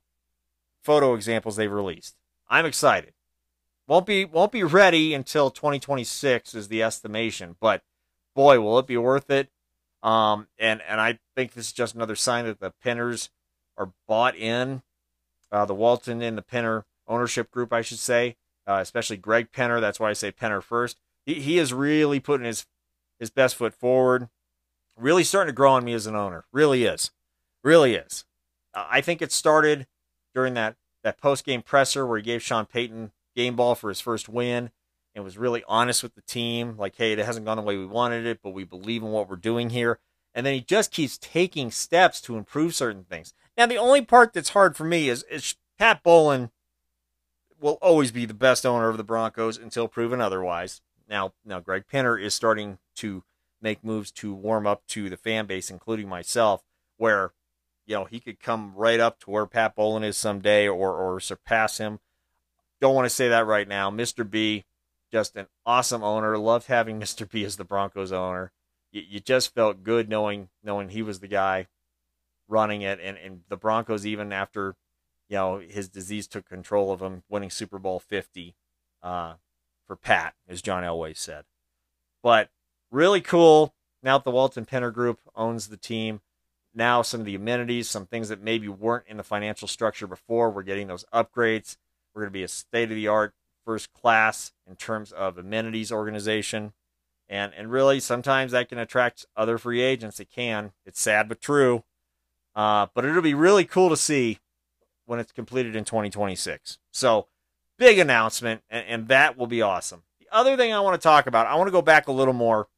photo 0.83 1.15
examples 1.15 1.57
they've 1.57 1.71
released. 1.71 2.17
I'm 2.49 2.67
excited. 2.67 3.13
Won't 3.89 4.07
be 4.07 4.25
won't 4.25 4.53
be 4.53 4.65
ready 4.65 5.15
until 5.15 5.51
2026 5.51 6.55
is 6.55 6.69
the 6.69 6.83
estimation, 6.83 7.57
but 7.61 7.83
boy, 8.35 8.61
will 8.61 8.79
it 8.79 8.87
be 8.87 8.97
worth 8.97 9.31
it. 9.31 9.49
Um, 10.03 10.49
and 10.59 10.83
and 10.89 11.01
I 11.01 11.19
think 11.35 11.53
this 11.53 11.67
is 11.67 11.73
just 11.73 11.95
another 11.95 12.17
sign 12.17 12.45
that 12.47 12.61
the 12.61 12.73
Penners 12.85 13.31
are 13.77 13.93
bought 14.07 14.37
in. 14.37 14.83
Uh, 15.53 15.65
the 15.65 15.75
Walton 15.75 16.23
and 16.23 16.37
the 16.37 16.43
Penner 16.43 16.83
ownership 17.07 17.51
group, 17.53 17.73
I 17.73 17.83
should 17.83 18.01
say, 18.01 18.37
uh, 18.67 18.79
especially 18.81 19.17
Greg 19.17 19.53
Penner. 19.53 19.81
That's 19.81 20.01
why 20.01 20.11
I 20.11 20.13
say 20.13 20.33
Penner 20.33 20.63
first. 20.63 20.99
He, 21.27 21.35
he 21.35 21.59
is 21.59 21.75
really 21.75 22.21
putting 22.21 22.47
his 22.47 22.67
his 23.19 23.31
best 23.31 23.57
foot 23.57 23.75
forward. 23.75 24.29
Really 24.97 25.25
starting 25.25 25.53
to 25.53 25.57
grow 25.57 25.73
on 25.73 25.85
me 25.85 25.93
as 25.93 26.07
an 26.07 26.17
owner. 26.17 26.47
Really 26.53 26.85
is, 26.85 27.11
really 27.63 27.97
is. 27.97 28.25
Uh, 28.73 28.87
I 28.89 29.03
think 29.03 29.21
it 29.21 29.33
started 29.33 29.87
during 30.35 30.55
that 30.55 30.77
that 31.05 31.21
post 31.21 31.45
game 31.45 31.61
presser 31.61 32.07
where 32.07 32.17
he 32.17 32.23
gave 32.23 32.43
Sean 32.43 32.65
Payton 32.65 33.13
game 33.35 33.57
ball 33.57 33.75
for 33.75 33.91
his 33.91 34.01
first 34.01 34.29
win 34.29 34.71
and 35.15 35.25
was 35.25 35.39
really 35.39 35.63
honest 35.69 36.03
with 36.03 36.15
the 36.15 36.23
team. 36.23 36.77
Like, 36.79 36.97
hey, 36.97 37.13
it 37.13 37.19
hasn't 37.19 37.47
gone 37.47 37.57
the 37.57 37.63
way 37.63 37.77
we 37.77 37.87
wanted 37.87 38.27
it, 38.27 38.41
but 38.43 38.51
we 38.51 38.65
believe 38.65 39.03
in 39.03 39.11
what 39.11 39.29
we're 39.29 39.37
doing 39.37 39.71
here. 39.71 39.99
And 40.35 40.45
then 40.45 40.53
he 40.53 40.61
just 40.61 40.93
keeps 40.93 41.17
taking 41.17 41.71
steps 41.71 42.21
to 42.23 42.37
improve 42.37 42.75
certain 42.75 43.05
things. 43.05 43.33
Now, 43.57 43.65
the 43.65 43.79
only 43.79 44.03
part 44.03 44.35
that's 44.35 44.51
hard 44.51 44.77
for 44.77 44.85
me 44.85 45.09
is, 45.09 45.23
is 45.31 45.57
Pat 45.79 46.03
Bowlen 46.03 46.51
will 47.59 47.79
always 47.81 48.13
be 48.13 48.27
the 48.27 48.35
best 48.35 48.67
owner 48.67 48.91
of 48.91 48.99
the 48.99 49.05
Broncos 49.05 49.57
until 49.57 49.89
proven 49.89 50.21
otherwise. 50.21 50.83
Now, 51.09 51.33
now 51.45 51.61
Greg 51.61 51.85
Penner 51.91 52.21
is 52.21 52.35
starting 52.35 52.79
to 52.97 53.23
make 53.61 53.85
moves 53.85 54.11
to 54.13 54.35
warm 54.35 54.67
up 54.67 54.87
to 54.89 55.09
the 55.09 55.17
fan 55.17 55.47
base, 55.47 55.71
including 55.71 56.09
myself, 56.09 56.63
where 56.97 57.33
you 57.87 57.95
know 57.95 58.05
he 58.05 58.21
could 58.21 58.41
come 58.41 58.75
right 58.75 59.01
up 59.01 59.21
to 59.21 59.31
where 59.31 59.47
Pat 59.47 59.77
Bowlen 59.77 60.05
is 60.05 60.17
someday, 60.17 60.69
or 60.69 60.95
or 60.95 61.21
surpass 61.21 61.79
him. 61.79 62.01
Don't 62.81 62.95
want 62.95 63.07
to 63.07 63.15
say 63.15 63.29
that 63.29 63.47
right 63.47 63.67
now. 63.67 63.91
Mr. 63.91 64.29
B, 64.29 64.65
just 65.11 65.37
an 65.37 65.47
awesome 65.65 66.03
owner. 66.03 66.37
Loved 66.37 66.67
having 66.67 67.01
Mr. 67.01 67.29
B 67.29 67.45
as 67.45 67.57
the 67.57 67.65
Broncos 67.65 68.13
owner. 68.13 68.53
You, 68.93 69.03
you 69.09 69.21
just 69.21 69.55
felt 69.55 69.83
good 69.83 70.09
knowing 70.09 70.49
knowing 70.63 70.89
he 70.89 71.03
was 71.03 71.21
the 71.21 71.29
guy 71.29 71.69
running 72.49 72.83
it, 72.83 72.99
and 73.03 73.17
and 73.17 73.43
the 73.49 73.57
Broncos 73.57 74.05
even 74.05 74.33
after 74.33 74.77
you 75.29 75.37
know, 75.37 75.59
his 75.59 75.89
disease 75.89 76.27
took 76.27 76.49
control 76.49 76.93
of 76.93 77.03
him, 77.03 77.23
winning 77.29 77.51
Super 77.51 77.79
Bowl 77.79 77.99
50 77.99 78.55
uh, 79.03 79.35
for 79.87 79.97
Pat, 79.97 80.35
as 80.49 80.63
John 80.63 80.83
Elway 80.83 81.17
said. 81.17 81.45
But 82.23 82.51
really 82.91 83.21
cool. 83.21 83.75
Now 84.03 84.19
that 84.19 84.25
the 84.25 84.31
Walton 84.31 84.67
Penner 84.67 84.93
Group 84.93 85.21
owns 85.35 85.69
the 85.69 85.77
team, 85.77 86.21
now 86.75 87.03
some 87.03 87.21
of 87.21 87.27
the 87.27 87.35
amenities, 87.35 87.89
some 87.89 88.07
things 88.07 88.29
that 88.29 88.43
maybe 88.43 88.69
weren't 88.69 89.07
in 89.09 89.17
the 89.17 89.23
financial 89.23 89.67
structure 89.67 90.07
before, 90.07 90.51
we're 90.51 90.63
getting 90.63 90.87
those 90.87 91.05
upgrades. 91.13 91.77
We're 92.15 92.23
going 92.23 92.31
to 92.31 92.39
be 92.39 92.43
a 92.43 92.49
state 92.49 92.91
of 92.91 92.97
the 92.97 93.09
art, 93.09 93.35
first 93.65 93.93
class 93.93 94.53
in 94.69 94.77
terms 94.77 95.13
of 95.13 95.39
amenities 95.39 95.91
organization. 95.91 96.73
And, 97.29 97.53
and 97.57 97.73
really, 97.73 97.99
sometimes 97.99 98.53
that 98.53 98.69
can 98.69 98.79
attract 98.79 99.27
other 99.37 99.59
free 99.59 99.81
agents. 99.81 100.21
It 100.21 100.31
can. 100.31 100.73
It's 100.85 101.01
sad 101.01 101.29
but 101.29 101.41
true. 101.41 101.83
Uh, 102.55 102.87
but 102.95 103.05
it'll 103.05 103.23
be 103.23 103.35
really 103.35 103.65
cool 103.65 103.89
to 103.91 103.97
see 103.97 104.39
when 105.07 105.19
it's 105.19 105.33
completed 105.33 105.75
in 105.75 105.85
2026. 105.85 106.79
So 106.93 107.27
big 107.79 107.99
announcement, 107.99 108.63
and, 108.71 108.87
and 108.87 109.09
that 109.09 109.37
will 109.37 109.47
be 109.47 109.63
awesome. 109.63 110.03
The 110.21 110.29
other 110.33 110.57
thing 110.57 110.73
I 110.73 110.81
want 110.81 111.01
to 111.01 111.05
talk 111.05 111.27
about, 111.27 111.47
I 111.47 111.55
want 111.55 111.69
to 111.69 111.73
go 111.73 111.83
back 111.83 112.09
a 112.09 112.13
little 112.13 112.35
more 112.35 112.69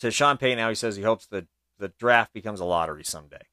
to 0.00 0.10
Sean 0.10 0.36
Payton. 0.36 0.58
Now 0.58 0.68
he 0.68 0.74
says 0.74 0.96
he 0.96 1.02
hopes 1.02 1.26
the 1.26 1.46
the 1.78 1.88
draft 1.98 2.32
becomes 2.32 2.60
a 2.60 2.64
lottery 2.64 3.04
someday. 3.04 3.46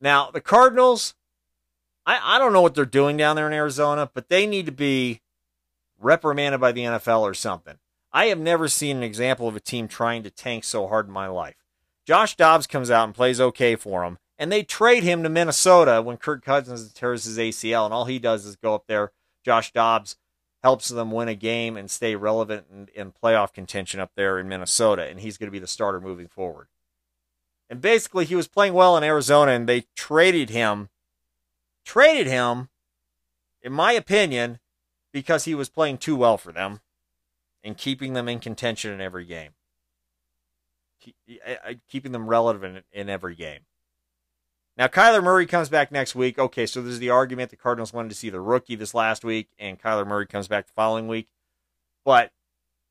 Now 0.00 0.30
the 0.30 0.40
Cardinals, 0.40 1.14
I 2.06 2.36
I 2.36 2.38
don't 2.38 2.52
know 2.52 2.62
what 2.62 2.74
they're 2.74 2.84
doing 2.84 3.16
down 3.16 3.36
there 3.36 3.46
in 3.46 3.52
Arizona, 3.52 4.10
but 4.12 4.28
they 4.28 4.46
need 4.46 4.66
to 4.66 4.72
be 4.72 5.20
reprimanded 5.98 6.60
by 6.60 6.72
the 6.72 6.82
NFL 6.82 7.20
or 7.20 7.34
something. 7.34 7.78
I 8.12 8.26
have 8.26 8.38
never 8.38 8.68
seen 8.68 8.98
an 8.98 9.02
example 9.02 9.48
of 9.48 9.56
a 9.56 9.60
team 9.60 9.88
trying 9.88 10.22
to 10.24 10.30
tank 10.30 10.64
so 10.64 10.86
hard 10.86 11.06
in 11.06 11.12
my 11.12 11.28
life. 11.28 11.56
Josh 12.04 12.36
Dobbs 12.36 12.66
comes 12.66 12.90
out 12.90 13.04
and 13.04 13.14
plays 13.14 13.40
okay 13.40 13.76
for 13.76 14.04
him, 14.04 14.18
and 14.42 14.50
they 14.50 14.64
trade 14.64 15.04
him 15.04 15.22
to 15.22 15.28
Minnesota 15.28 16.02
when 16.02 16.16
Kirk 16.16 16.44
Cousins 16.44 16.92
tears 16.92 17.26
his 17.26 17.38
ACL, 17.38 17.84
and 17.84 17.94
all 17.94 18.06
he 18.06 18.18
does 18.18 18.44
is 18.44 18.56
go 18.56 18.74
up 18.74 18.88
there. 18.88 19.12
Josh 19.44 19.72
Dobbs 19.72 20.16
helps 20.64 20.88
them 20.88 21.12
win 21.12 21.28
a 21.28 21.36
game 21.36 21.76
and 21.76 21.88
stay 21.88 22.16
relevant 22.16 22.66
in, 22.68 22.88
in 22.92 23.12
playoff 23.12 23.52
contention 23.52 24.00
up 24.00 24.10
there 24.16 24.40
in 24.40 24.48
Minnesota, 24.48 25.04
and 25.04 25.20
he's 25.20 25.38
going 25.38 25.46
to 25.46 25.52
be 25.52 25.60
the 25.60 25.68
starter 25.68 26.00
moving 26.00 26.26
forward. 26.26 26.66
And 27.70 27.80
basically, 27.80 28.24
he 28.24 28.34
was 28.34 28.48
playing 28.48 28.74
well 28.74 28.96
in 28.96 29.04
Arizona, 29.04 29.52
and 29.52 29.68
they 29.68 29.84
traded 29.94 30.50
him, 30.50 30.88
traded 31.84 32.26
him, 32.26 32.68
in 33.62 33.72
my 33.72 33.92
opinion, 33.92 34.58
because 35.12 35.44
he 35.44 35.54
was 35.54 35.68
playing 35.68 35.98
too 35.98 36.16
well 36.16 36.36
for 36.36 36.50
them 36.50 36.80
and 37.62 37.78
keeping 37.78 38.14
them 38.14 38.28
in 38.28 38.40
contention 38.40 38.90
in 38.90 39.00
every 39.00 39.24
game, 39.24 39.52
eh, 41.28 41.36
eh, 41.44 41.74
keeping 41.88 42.10
them 42.10 42.26
relevant 42.26 42.84
in 42.90 43.08
every 43.08 43.36
game. 43.36 43.60
Now, 44.76 44.86
Kyler 44.86 45.22
Murray 45.22 45.46
comes 45.46 45.68
back 45.68 45.92
next 45.92 46.14
week. 46.14 46.38
Okay, 46.38 46.66
so 46.66 46.80
there's 46.80 46.98
the 46.98 47.10
argument 47.10 47.50
the 47.50 47.56
Cardinals 47.56 47.92
wanted 47.92 48.08
to 48.08 48.14
see 48.14 48.30
the 48.30 48.40
rookie 48.40 48.74
this 48.74 48.94
last 48.94 49.24
week, 49.24 49.48
and 49.58 49.80
Kyler 49.80 50.06
Murray 50.06 50.26
comes 50.26 50.48
back 50.48 50.66
the 50.66 50.72
following 50.72 51.08
week. 51.08 51.28
But 52.04 52.32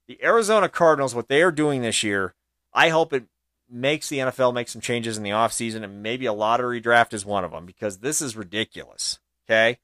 the 0.07 0.23
Arizona 0.23 0.69
Cardinals, 0.69 1.15
what 1.15 1.27
they 1.27 1.41
are 1.41 1.51
doing 1.51 1.81
this 1.81 2.03
year, 2.03 2.35
I 2.73 2.89
hope 2.89 3.13
it 3.13 3.25
makes 3.69 4.09
the 4.09 4.19
NFL 4.19 4.53
make 4.53 4.69
some 4.69 4.81
changes 4.81 5.17
in 5.17 5.23
the 5.23 5.31
offseason, 5.31 5.83
and 5.83 6.03
maybe 6.03 6.25
a 6.27 6.33
lottery 6.33 6.79
draft 6.79 7.13
is 7.13 7.25
one 7.25 7.43
of 7.43 7.51
them 7.51 7.65
because 7.65 7.97
this 8.00 8.21
is 8.21 8.35
ridiculous. 8.35 9.19
Okay? 9.47 9.79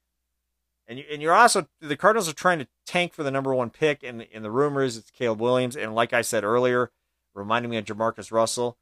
And, 0.87 0.99
you, 0.99 1.05
and 1.11 1.21
you're 1.21 1.33
also, 1.33 1.67
the 1.81 1.97
Cardinals 1.97 2.29
are 2.29 2.33
trying 2.33 2.59
to 2.59 2.67
tank 2.85 3.13
for 3.13 3.23
the 3.23 3.31
number 3.31 3.53
one 3.55 3.71
pick, 3.71 4.03
and, 4.03 4.25
and 4.33 4.45
the 4.45 4.51
rumor 4.51 4.83
is 4.83 4.97
it's 4.97 5.09
Caleb 5.09 5.41
Williams. 5.41 5.75
And 5.75 5.95
like 5.95 6.13
I 6.13 6.21
said 6.21 6.43
earlier, 6.43 6.91
reminding 7.33 7.71
me 7.71 7.77
of 7.77 7.85
Jamarcus 7.85 8.31
Russell 8.31 8.77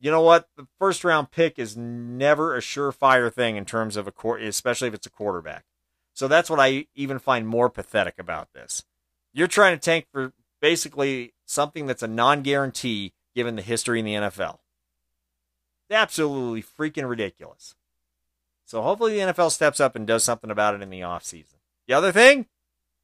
you 0.00 0.10
know 0.10 0.20
what? 0.20 0.48
The 0.56 0.66
first 0.78 1.04
round 1.04 1.30
pick 1.30 1.58
is 1.58 1.76
never 1.76 2.54
a 2.54 2.60
surefire 2.60 3.32
thing 3.32 3.56
in 3.56 3.64
terms 3.64 3.96
of 3.96 4.06
a 4.06 4.12
court, 4.12 4.42
especially 4.42 4.88
if 4.88 4.94
it's 4.94 5.06
a 5.06 5.10
quarterback. 5.10 5.64
So 6.12 6.28
that's 6.28 6.50
what 6.50 6.60
I 6.60 6.86
even 6.94 7.18
find 7.18 7.46
more 7.46 7.68
pathetic 7.68 8.14
about 8.18 8.52
this. 8.52 8.84
You're 9.32 9.48
trying 9.48 9.76
to 9.76 9.80
tank 9.80 10.06
for 10.12 10.32
basically 10.60 11.34
something 11.44 11.86
that's 11.86 12.02
a 12.02 12.08
non 12.08 12.42
guarantee 12.42 13.12
given 13.34 13.56
the 13.56 13.62
history 13.62 13.98
in 13.98 14.04
the 14.04 14.14
NFL. 14.14 14.58
Absolutely 15.90 16.62
freaking 16.62 17.08
ridiculous. 17.08 17.74
So 18.64 18.82
hopefully 18.82 19.14
the 19.14 19.32
NFL 19.32 19.50
steps 19.50 19.80
up 19.80 19.94
and 19.94 20.06
does 20.06 20.24
something 20.24 20.50
about 20.50 20.74
it 20.74 20.82
in 20.82 20.90
the 20.90 21.00
offseason. 21.00 21.56
The 21.86 21.94
other 21.94 22.12
thing, 22.12 22.46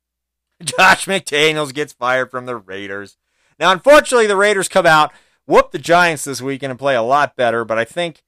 Josh 0.63 1.07
McDaniels 1.07 1.75
gets 1.75 1.93
fired 1.93 2.31
from 2.31 2.47
the 2.47 2.57
Raiders. 2.57 3.17
Now, 3.59 3.73
unfortunately, 3.73 4.27
the 4.27 4.37
Raiders 4.37 4.69
come 4.69 4.87
out 4.87 5.13
whoop 5.51 5.73
the 5.73 5.79
Giants 5.79 6.25
this 6.25 6.41
weekend 6.41 6.71
and 6.71 6.79
play 6.79 6.95
a 6.95 7.03
lot 7.03 7.37
better. 7.37 7.65
But 7.65 7.79
I 7.79 7.85
think 7.85 8.23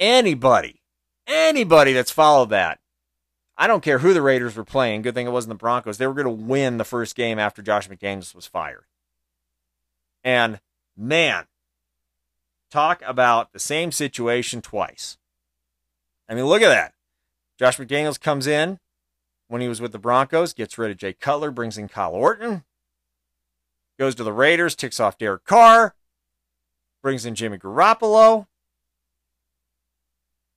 anybody, 0.00 0.80
anybody 1.26 1.92
that's 1.92 2.10
followed 2.10 2.50
that, 2.50 2.80
I 3.56 3.66
don't 3.66 3.82
care 3.82 3.98
who 3.98 4.14
the 4.14 4.22
Raiders 4.22 4.56
were 4.56 4.64
playing. 4.64 5.02
Good 5.02 5.14
thing 5.14 5.26
it 5.26 5.32
wasn't 5.32 5.50
the 5.50 5.62
Broncos. 5.62 5.98
They 5.98 6.06
were 6.06 6.14
going 6.14 6.24
to 6.24 6.44
win 6.44 6.78
the 6.78 6.84
first 6.84 7.14
game 7.14 7.38
after 7.38 7.62
Josh 7.62 7.88
McDaniels 7.88 8.34
was 8.34 8.46
fired. 8.46 8.86
And 10.24 10.58
man, 10.96 11.44
talk 12.70 13.02
about 13.06 13.52
the 13.52 13.60
same 13.60 13.92
situation 13.92 14.62
twice. 14.62 15.18
I 16.28 16.34
mean, 16.34 16.46
look 16.46 16.62
at 16.62 16.68
that. 16.68 16.94
Josh 17.58 17.76
McDaniels 17.76 18.18
comes 18.18 18.46
in 18.46 18.80
when 19.48 19.60
he 19.60 19.68
was 19.68 19.80
with 19.80 19.92
the 19.92 19.98
Broncos, 19.98 20.54
gets 20.54 20.78
rid 20.78 20.90
of 20.90 20.96
Jay 20.96 21.12
Cutler, 21.12 21.50
brings 21.50 21.78
in 21.78 21.86
Kyle 21.86 22.12
Orton, 22.12 22.64
goes 23.98 24.14
to 24.16 24.24
the 24.24 24.32
Raiders, 24.32 24.74
ticks 24.74 24.98
off 24.98 25.18
Derek 25.18 25.44
Carr, 25.44 25.94
brings 27.04 27.26
in 27.26 27.34
Jimmy 27.34 27.58
Garoppolo. 27.58 28.46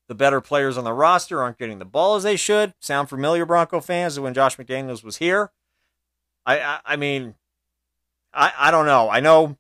The 0.07 0.15
better 0.15 0.39
players 0.39 0.77
on 0.77 0.85
the 0.85 0.93
roster 0.93 1.41
aren't 1.41 1.57
getting 1.57 1.77
the 1.77 1.83
ball 1.83 2.15
as 2.15 2.23
they 2.23 2.37
should. 2.37 2.73
Sound 2.79 3.09
familiar, 3.09 3.45
Bronco 3.45 3.81
fans, 3.81 4.17
when 4.17 4.33
Josh 4.33 4.55
McDaniels 4.55 5.03
was 5.03 5.17
here? 5.17 5.51
I, 6.45 6.59
I, 6.61 6.79
I 6.85 6.95
mean, 6.95 7.35
I, 8.33 8.53
I 8.57 8.71
don't 8.71 8.85
know. 8.85 9.09
I 9.09 9.19
know 9.19 9.57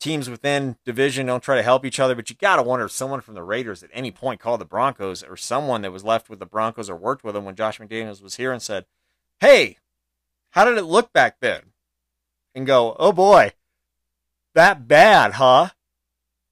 teams 0.00 0.30
within 0.30 0.76
division 0.86 1.26
don't 1.26 1.42
try 1.42 1.56
to 1.56 1.62
help 1.62 1.84
each 1.84 2.00
other, 2.00 2.14
but 2.14 2.30
you 2.30 2.36
got 2.36 2.56
to 2.56 2.62
wonder 2.62 2.86
if 2.86 2.92
someone 2.92 3.20
from 3.20 3.34
the 3.34 3.42
Raiders 3.42 3.82
at 3.82 3.90
any 3.92 4.10
point 4.10 4.40
called 4.40 4.62
the 4.62 4.64
Broncos 4.64 5.22
or 5.22 5.36
someone 5.36 5.82
that 5.82 5.92
was 5.92 6.02
left 6.02 6.30
with 6.30 6.38
the 6.38 6.46
Broncos 6.46 6.88
or 6.88 6.96
worked 6.96 7.24
with 7.24 7.34
them 7.34 7.44
when 7.44 7.56
Josh 7.56 7.78
McDaniels 7.78 8.22
was 8.22 8.36
here 8.36 8.52
and 8.52 8.62
said, 8.62 8.86
Hey, 9.38 9.76
how 10.52 10.64
did 10.64 10.78
it 10.78 10.84
look 10.84 11.12
back 11.12 11.40
then? 11.40 11.74
And 12.54 12.66
go, 12.66 12.96
Oh 12.98 13.12
boy, 13.12 13.52
that 14.54 14.88
bad, 14.88 15.32
huh? 15.32 15.68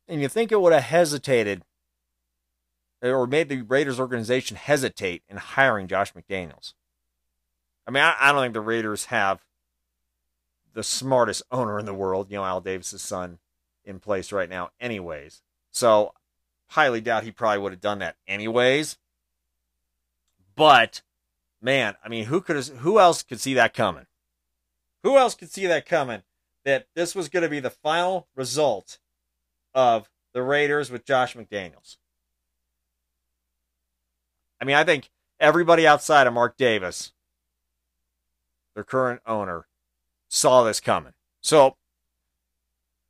And 0.08 0.22
you 0.22 0.28
think 0.28 0.50
it 0.50 0.60
would 0.60 0.72
have 0.72 0.84
hesitated 0.84 1.62
or 3.02 3.26
made 3.26 3.48
the 3.48 3.62
Raiders 3.62 4.00
organization 4.00 4.56
hesitate 4.56 5.22
in 5.28 5.36
hiring 5.36 5.86
Josh 5.86 6.12
McDaniels. 6.14 6.72
I 7.86 7.90
mean, 7.90 8.02
I, 8.02 8.14
I, 8.20 8.32
don't 8.32 8.42
think 8.42 8.54
the 8.54 8.60
Raiders 8.60 9.06
have 9.06 9.44
the 10.74 10.82
smartest 10.82 11.42
owner 11.50 11.78
in 11.78 11.86
the 11.86 11.94
world, 11.94 12.30
you 12.30 12.36
know, 12.36 12.44
Al 12.44 12.60
Davis's 12.60 13.02
son, 13.02 13.38
in 13.84 13.98
place 13.98 14.32
right 14.32 14.48
now, 14.48 14.70
anyways. 14.80 15.42
So, 15.70 16.12
highly 16.68 17.00
doubt 17.00 17.24
he 17.24 17.30
probably 17.30 17.58
would 17.60 17.72
have 17.72 17.80
done 17.80 18.00
that 18.00 18.16
anyways. 18.26 18.98
But, 20.54 21.02
man, 21.62 21.94
I 22.04 22.08
mean, 22.08 22.26
who 22.26 22.40
could 22.40 22.62
who 22.64 22.98
else 22.98 23.22
could 23.22 23.40
see 23.40 23.54
that 23.54 23.74
coming? 23.74 24.06
Who 25.02 25.16
else 25.16 25.34
could 25.34 25.50
see 25.50 25.66
that 25.66 25.86
coming? 25.86 26.22
That 26.64 26.88
this 26.94 27.14
was 27.14 27.28
going 27.28 27.44
to 27.44 27.48
be 27.48 27.60
the 27.60 27.70
final 27.70 28.28
result 28.34 28.98
of 29.74 30.08
the 30.32 30.42
Raiders 30.42 30.90
with 30.90 31.04
Josh 31.04 31.34
McDaniels. 31.34 31.96
I 34.60 34.64
mean, 34.64 34.76
I 34.76 34.84
think 34.84 35.10
everybody 35.38 35.86
outside 35.86 36.26
of 36.26 36.32
Mark 36.32 36.56
Davis, 36.56 37.12
their 38.74 38.84
current 38.84 39.20
owner, 39.26 39.66
saw 40.28 40.62
this 40.64 40.80
coming. 40.80 41.12
So, 41.40 41.76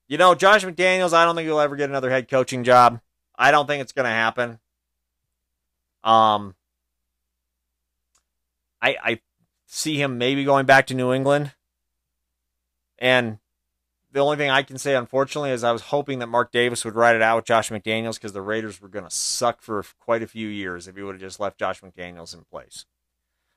you 0.06 0.18
know, 0.18 0.34
Josh 0.34 0.64
McDaniels, 0.64 1.12
I 1.12 1.24
don't 1.24 1.34
think 1.36 1.46
he'll 1.46 1.60
ever 1.60 1.76
get 1.76 1.88
another 1.90 2.10
head 2.10 2.28
coaching 2.28 2.64
job. 2.64 3.00
I 3.36 3.50
don't 3.50 3.66
think 3.66 3.82
it's 3.82 3.92
going 3.92 4.04
to 4.04 4.10
happen. 4.10 4.58
Um, 6.04 6.54
I 8.80 8.96
I 9.02 9.20
see 9.66 10.00
him 10.00 10.18
maybe 10.18 10.44
going 10.44 10.66
back 10.66 10.86
to 10.88 10.94
New 10.94 11.12
England. 11.12 11.52
And 12.98 13.38
the 14.10 14.20
only 14.20 14.36
thing 14.36 14.50
I 14.50 14.62
can 14.62 14.78
say, 14.78 14.94
unfortunately, 14.94 15.50
is 15.50 15.62
I 15.62 15.72
was 15.72 15.82
hoping 15.82 16.18
that 16.20 16.28
Mark 16.28 16.50
Davis 16.50 16.84
would 16.84 16.94
ride 16.94 17.16
it 17.16 17.22
out 17.22 17.36
with 17.36 17.44
Josh 17.44 17.70
McDaniels 17.70 18.14
because 18.14 18.32
the 18.32 18.40
Raiders 18.42 18.80
were 18.80 18.88
going 18.88 19.04
to 19.04 19.10
suck 19.10 19.60
for 19.60 19.84
quite 19.98 20.22
a 20.22 20.26
few 20.26 20.48
years 20.48 20.88
if 20.88 20.96
he 20.96 21.02
would 21.02 21.16
have 21.16 21.20
just 21.20 21.40
left 21.40 21.58
Josh 21.58 21.82
McDaniels 21.82 22.34
in 22.34 22.44
place. 22.50 22.86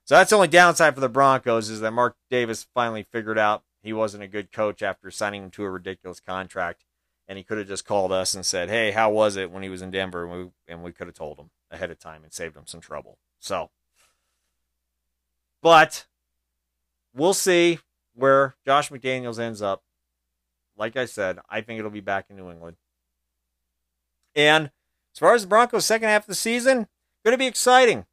So 0.03 0.15
that's 0.15 0.31
the 0.31 0.36
only 0.36 0.50
downside 0.50 0.93
for 0.93 1.00
the 1.00 1.08
Broncos 1.08 1.70
is 1.70 1.79
that 1.79 1.91
Mark 1.91 2.17
Davis 2.29 2.67
finally 2.74 3.03
figured 3.03 3.38
out 3.38 3.63
he 3.81 3.93
wasn't 3.93 4.24
a 4.24 4.27
good 4.27 4.51
coach 4.51 4.81
after 4.81 5.10
signing 5.10 5.43
him 5.43 5.51
to 5.51 5.63
a 5.63 5.70
ridiculous 5.70 6.20
contract, 6.20 6.84
and 7.27 7.38
he 7.38 7.43
could 7.43 7.58
have 7.58 7.67
just 7.67 7.86
called 7.86 8.12
us 8.12 8.34
and 8.34 8.46
said, 8.46 8.70
"Hey, 8.70 8.91
how 8.91 9.10
was 9.10 9.38
it 9.38 9.51
when 9.51 9.63
he 9.63 9.70
was 9.70 9.81
in 9.81 9.89
Denver?" 9.89 10.25
and 10.25 10.31
we, 10.31 10.51
and 10.67 10.84
we 10.84 10.91
could 10.91 11.08
have 11.08 11.15
told 11.15 11.39
him 11.39 11.50
ahead 11.70 11.91
of 11.91 12.00
time 12.00 12.24
and 12.24 12.34
saved 12.34 12.58
him 12.58 12.67
some 12.67 12.81
trouble. 12.81 13.17
So, 13.39 13.70
but 15.62 16.05
we'll 17.13 17.34
see 17.34 17.79
where 18.13 18.55
Josh 18.65 18.89
McDaniels 18.89 19.39
ends 19.39 19.62
up 19.62 19.84
like 20.77 20.97
I 20.97 21.05
said, 21.05 21.39
I 21.49 21.61
think 21.61 21.79
it'll 21.79 21.91
be 21.91 21.99
back 21.99 22.25
in 22.29 22.35
New 22.35 22.49
England. 22.49 22.77
And 24.35 24.71
as 25.13 25.19
far 25.19 25.33
as 25.33 25.43
the 25.43 25.47
Broncos' 25.47 25.85
second 25.85 26.09
half 26.09 26.23
of 26.23 26.27
the 26.27 26.35
season, 26.35 26.87
going 27.23 27.33
to 27.33 27.37
be 27.37 27.47
exciting. 27.47 28.05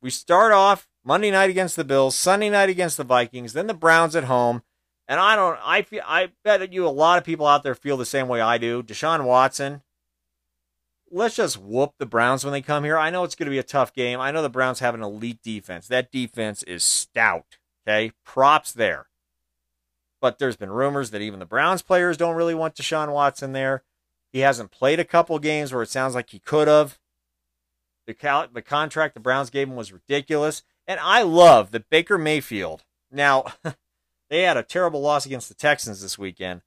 We 0.00 0.10
start 0.10 0.52
off 0.52 0.88
Monday 1.04 1.30
night 1.30 1.50
against 1.50 1.76
the 1.76 1.84
Bills, 1.84 2.14
Sunday 2.14 2.50
night 2.50 2.70
against 2.70 2.96
the 2.96 3.04
Vikings, 3.04 3.52
then 3.52 3.66
the 3.66 3.74
Browns 3.74 4.14
at 4.14 4.24
home. 4.24 4.62
And 5.08 5.18
I 5.18 5.36
don't, 5.36 5.58
I 5.64 5.82
feel, 5.82 6.02
I 6.06 6.30
bet 6.44 6.60
that 6.60 6.72
you, 6.72 6.86
a 6.86 6.90
lot 6.90 7.18
of 7.18 7.24
people 7.24 7.46
out 7.46 7.62
there 7.62 7.74
feel 7.74 7.96
the 7.96 8.04
same 8.04 8.28
way 8.28 8.40
I 8.40 8.58
do. 8.58 8.82
Deshaun 8.82 9.24
Watson, 9.24 9.82
let's 11.10 11.36
just 11.36 11.56
whoop 11.56 11.94
the 11.98 12.06
Browns 12.06 12.44
when 12.44 12.52
they 12.52 12.60
come 12.60 12.84
here. 12.84 12.98
I 12.98 13.10
know 13.10 13.24
it's 13.24 13.34
going 13.34 13.46
to 13.46 13.50
be 13.50 13.58
a 13.58 13.62
tough 13.62 13.94
game. 13.94 14.20
I 14.20 14.30
know 14.30 14.42
the 14.42 14.50
Browns 14.50 14.80
have 14.80 14.94
an 14.94 15.02
elite 15.02 15.40
defense. 15.42 15.88
That 15.88 16.12
defense 16.12 16.62
is 16.62 16.84
stout. 16.84 17.56
Okay, 17.86 18.12
props 18.24 18.72
there. 18.72 19.07
But 20.20 20.38
there's 20.38 20.56
been 20.56 20.70
rumors 20.70 21.10
that 21.10 21.22
even 21.22 21.38
the 21.38 21.46
Browns 21.46 21.82
players 21.82 22.16
don't 22.16 22.36
really 22.36 22.54
want 22.54 22.74
Deshaun 22.74 23.12
Watson 23.12 23.52
there. 23.52 23.84
He 24.32 24.40
hasn't 24.40 24.70
played 24.70 25.00
a 25.00 25.04
couple 25.04 25.38
games 25.38 25.72
where 25.72 25.82
it 25.82 25.90
sounds 25.90 26.14
like 26.14 26.30
he 26.30 26.38
could 26.38 26.68
have. 26.68 26.98
The, 28.06 28.14
cal- 28.14 28.48
the 28.52 28.62
contract 28.62 29.14
the 29.14 29.20
Browns 29.20 29.50
gave 29.50 29.68
him 29.68 29.76
was 29.76 29.92
ridiculous. 29.92 30.62
And 30.86 30.98
I 31.00 31.22
love 31.22 31.70
that 31.70 31.90
Baker 31.90 32.18
Mayfield. 32.18 32.84
Now, 33.12 33.44
they 34.30 34.42
had 34.42 34.56
a 34.56 34.62
terrible 34.62 35.00
loss 35.00 35.26
against 35.26 35.48
the 35.48 35.54
Texans 35.54 36.02
this 36.02 36.18
weekend, 36.18 36.62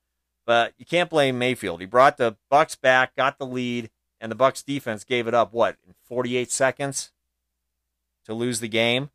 but 0.45 0.73
you 0.77 0.85
can't 0.85 1.09
blame 1.09 1.37
Mayfield. 1.37 1.81
He 1.81 1.85
brought 1.85 2.17
the 2.17 2.37
Bucs 2.51 2.79
back, 2.79 3.15
got 3.15 3.37
the 3.37 3.45
lead, 3.45 3.89
and 4.19 4.31
the 4.31 4.35
Bucs 4.35 4.63
defense 4.63 5.03
gave 5.03 5.27
it 5.27 5.33
up 5.33 5.53
what 5.53 5.77
in 5.85 5.93
48 6.03 6.51
seconds 6.51 7.11
to 8.25 8.33
lose 8.33 8.59
the 8.59 8.67
game. 8.67 9.09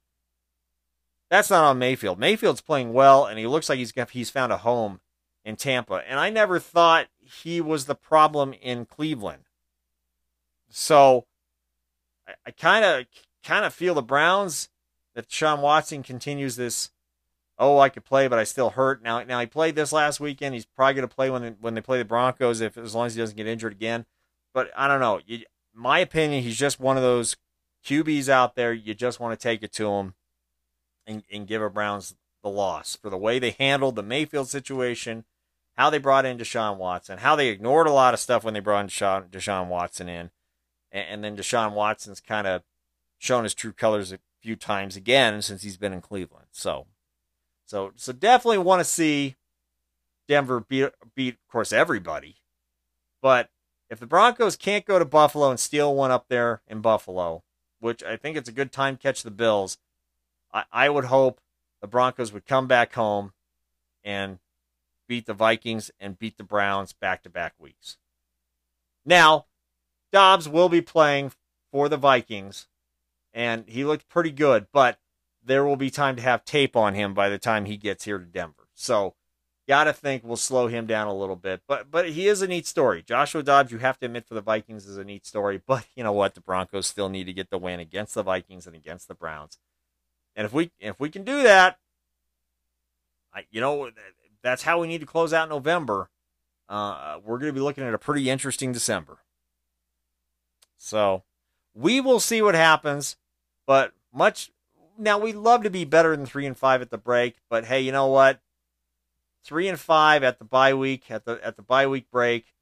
That's 1.28 1.50
not 1.50 1.64
on 1.64 1.78
Mayfield. 1.78 2.18
Mayfield's 2.18 2.60
playing 2.60 2.92
well, 2.92 3.26
and 3.26 3.38
he 3.38 3.46
looks 3.46 3.68
like 3.68 3.78
he's 3.78 3.92
he's 4.10 4.30
found 4.30 4.52
a 4.52 4.58
home 4.58 5.00
in 5.44 5.56
Tampa. 5.56 6.02
And 6.08 6.20
I 6.20 6.30
never 6.30 6.58
thought 6.58 7.06
he 7.20 7.60
was 7.60 7.86
the 7.86 7.94
problem 7.94 8.52
in 8.52 8.84
Cleveland. 8.84 9.44
So 10.68 11.26
I 12.44 12.50
kind 12.50 12.84
of 12.84 13.06
kind 13.44 13.64
of 13.64 13.74
feel 13.74 13.94
the 13.94 14.02
Browns 14.02 14.68
that 15.14 15.30
Sean 15.30 15.60
Watson 15.60 16.02
continues 16.02 16.56
this. 16.56 16.90
Oh, 17.58 17.78
I 17.78 17.88
could 17.88 18.04
play, 18.04 18.28
but 18.28 18.38
I 18.38 18.44
still 18.44 18.70
hurt. 18.70 19.02
Now, 19.02 19.22
now 19.22 19.40
he 19.40 19.46
played 19.46 19.76
this 19.76 19.92
last 19.92 20.20
weekend. 20.20 20.54
He's 20.54 20.66
probably 20.66 20.94
going 20.94 21.08
to 21.08 21.14
play 21.14 21.30
when 21.30 21.56
when 21.60 21.74
they 21.74 21.80
play 21.80 21.98
the 21.98 22.04
Broncos, 22.04 22.60
if 22.60 22.76
as 22.76 22.94
long 22.94 23.06
as 23.06 23.14
he 23.14 23.20
doesn't 23.20 23.36
get 23.36 23.46
injured 23.46 23.72
again. 23.72 24.04
But 24.52 24.70
I 24.76 24.86
don't 24.86 25.00
know. 25.00 25.20
You, 25.26 25.44
my 25.74 25.98
opinion, 26.00 26.42
he's 26.42 26.58
just 26.58 26.78
one 26.78 26.96
of 26.96 27.02
those 27.02 27.36
QBs 27.84 28.28
out 28.28 28.56
there. 28.56 28.72
You 28.72 28.94
just 28.94 29.20
want 29.20 29.38
to 29.38 29.42
take 29.42 29.62
it 29.62 29.72
to 29.74 29.90
him 29.90 30.14
and, 31.06 31.22
and 31.30 31.46
give 31.46 31.62
a 31.62 31.70
Browns 31.70 32.14
the 32.42 32.48
loss 32.48 32.96
for 32.96 33.10
the 33.10 33.16
way 33.16 33.38
they 33.38 33.50
handled 33.58 33.96
the 33.96 34.02
Mayfield 34.02 34.48
situation, 34.48 35.24
how 35.76 35.90
they 35.90 35.98
brought 35.98 36.26
in 36.26 36.38
Deshaun 36.38 36.76
Watson, 36.76 37.18
how 37.18 37.36
they 37.36 37.48
ignored 37.48 37.86
a 37.86 37.92
lot 37.92 38.14
of 38.14 38.20
stuff 38.20 38.44
when 38.44 38.54
they 38.54 38.60
brought 38.60 38.86
Deshaun, 38.86 39.28
Deshaun 39.28 39.68
Watson 39.68 40.08
in, 40.08 40.30
and, 40.90 41.08
and 41.08 41.24
then 41.24 41.36
Deshaun 41.36 41.72
Watson's 41.72 42.20
kind 42.20 42.46
of 42.46 42.62
shown 43.18 43.44
his 43.44 43.54
true 43.54 43.72
colors 43.72 44.12
a 44.12 44.18
few 44.40 44.56
times 44.56 44.96
again 44.96 45.42
since 45.42 45.62
he's 45.62 45.76
been 45.76 45.92
in 45.92 46.00
Cleveland. 46.00 46.46
So, 46.52 46.86
so, 47.64 47.92
so 47.96 48.12
definitely 48.12 48.58
want 48.58 48.80
to 48.80 48.84
see 48.84 49.36
Denver 50.28 50.60
beat, 50.60 50.90
beat, 51.14 51.34
of 51.34 51.48
course, 51.48 51.72
everybody. 51.72 52.36
But 53.22 53.50
if 53.90 53.98
the 53.98 54.06
Broncos 54.06 54.56
can't 54.56 54.84
go 54.84 54.98
to 54.98 55.04
Buffalo 55.04 55.50
and 55.50 55.60
steal 55.60 55.94
one 55.94 56.10
up 56.10 56.26
there 56.28 56.62
in 56.66 56.80
Buffalo, 56.80 57.42
which 57.80 58.02
I 58.02 58.16
think 58.16 58.36
it's 58.36 58.48
a 58.48 58.52
good 58.52 58.72
time 58.72 58.96
to 58.96 59.02
catch 59.02 59.22
the 59.22 59.30
Bills, 59.30 59.78
I, 60.52 60.64
I 60.72 60.88
would 60.88 61.06
hope 61.06 61.40
the 61.80 61.86
Broncos 61.86 62.32
would 62.32 62.46
come 62.46 62.66
back 62.66 62.94
home 62.94 63.32
and 64.04 64.38
beat 65.08 65.26
the 65.26 65.34
Vikings 65.34 65.90
and 66.00 66.18
beat 66.18 66.36
the 66.36 66.44
Browns 66.44 66.92
back 66.92 67.22
to 67.22 67.30
back 67.30 67.54
weeks. 67.58 67.98
Now, 69.04 69.46
Dobbs 70.12 70.48
will 70.48 70.68
be 70.68 70.80
playing 70.80 71.32
for 71.70 71.88
the 71.88 71.96
Vikings, 71.96 72.68
and 73.32 73.64
he 73.68 73.84
looked 73.84 74.08
pretty 74.08 74.30
good, 74.30 74.66
but 74.72 74.98
there 75.44 75.64
will 75.64 75.76
be 75.76 75.90
time 75.90 76.16
to 76.16 76.22
have 76.22 76.44
tape 76.44 76.74
on 76.74 76.94
him 76.94 77.14
by 77.14 77.28
the 77.28 77.38
time 77.38 77.64
he 77.64 77.76
gets 77.76 78.04
here 78.04 78.18
to 78.18 78.24
Denver. 78.24 78.68
So, 78.74 79.14
gotta 79.68 79.92
think 79.92 80.24
we'll 80.24 80.36
slow 80.36 80.68
him 80.68 80.86
down 80.86 81.06
a 81.06 81.14
little 81.14 81.36
bit. 81.36 81.62
But 81.66 81.90
but 81.90 82.10
he 82.10 82.28
is 82.28 82.42
a 82.42 82.48
neat 82.48 82.66
story. 82.66 83.02
Joshua 83.02 83.42
Dobbs, 83.42 83.72
you 83.72 83.78
have 83.78 83.98
to 84.00 84.06
admit 84.06 84.26
for 84.26 84.34
the 84.34 84.40
Vikings 84.40 84.86
is 84.86 84.96
a 84.96 85.04
neat 85.04 85.26
story. 85.26 85.60
But 85.66 85.86
you 85.94 86.04
know 86.04 86.12
what? 86.12 86.34
The 86.34 86.40
Broncos 86.40 86.86
still 86.86 87.08
need 87.08 87.24
to 87.24 87.32
get 87.32 87.50
the 87.50 87.58
win 87.58 87.80
against 87.80 88.14
the 88.14 88.22
Vikings 88.22 88.66
and 88.66 88.76
against 88.76 89.08
the 89.08 89.14
Browns. 89.14 89.58
And 90.36 90.44
if 90.44 90.52
we 90.52 90.70
if 90.78 91.00
we 91.00 91.08
can 91.08 91.24
do 91.24 91.42
that, 91.42 91.78
I, 93.34 93.46
you 93.50 93.60
know 93.60 93.90
that's 94.42 94.62
how 94.62 94.80
we 94.80 94.86
need 94.86 95.00
to 95.00 95.06
close 95.06 95.32
out 95.32 95.48
November. 95.48 96.10
Uh, 96.68 97.18
we're 97.24 97.38
going 97.38 97.48
to 97.48 97.58
be 97.58 97.60
looking 97.60 97.84
at 97.84 97.94
a 97.94 97.98
pretty 97.98 98.28
interesting 98.28 98.72
December. 98.72 99.18
So 100.76 101.22
we 101.74 102.00
will 102.00 102.20
see 102.20 102.42
what 102.42 102.54
happens. 102.54 103.16
But 103.66 103.92
much 104.12 104.52
now 104.98 105.18
we'd 105.18 105.36
love 105.36 105.62
to 105.62 105.70
be 105.70 105.84
better 105.84 106.14
than 106.14 106.26
three 106.26 106.46
and 106.46 106.56
five 106.56 106.82
at 106.82 106.90
the 106.90 106.98
break. 106.98 107.36
But 107.48 107.64
hey, 107.64 107.80
you 107.80 107.92
know 107.92 108.06
what? 108.06 108.40
Three 109.42 109.68
and 109.68 109.80
five 109.80 110.22
at 110.22 110.38
the 110.38 110.44
bye 110.44 110.74
week 110.74 111.10
at 111.10 111.24
the 111.24 111.40
at 111.42 111.56
the 111.56 111.62
bye 111.62 111.86
week 111.86 112.10
break, 112.10 112.52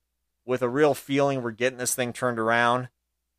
with 0.47 0.63
a 0.63 0.69
real 0.69 0.95
feeling 0.95 1.43
we're 1.43 1.51
getting 1.51 1.79
this 1.79 1.95
thing 1.95 2.13
turned 2.13 2.39
around 2.39 2.89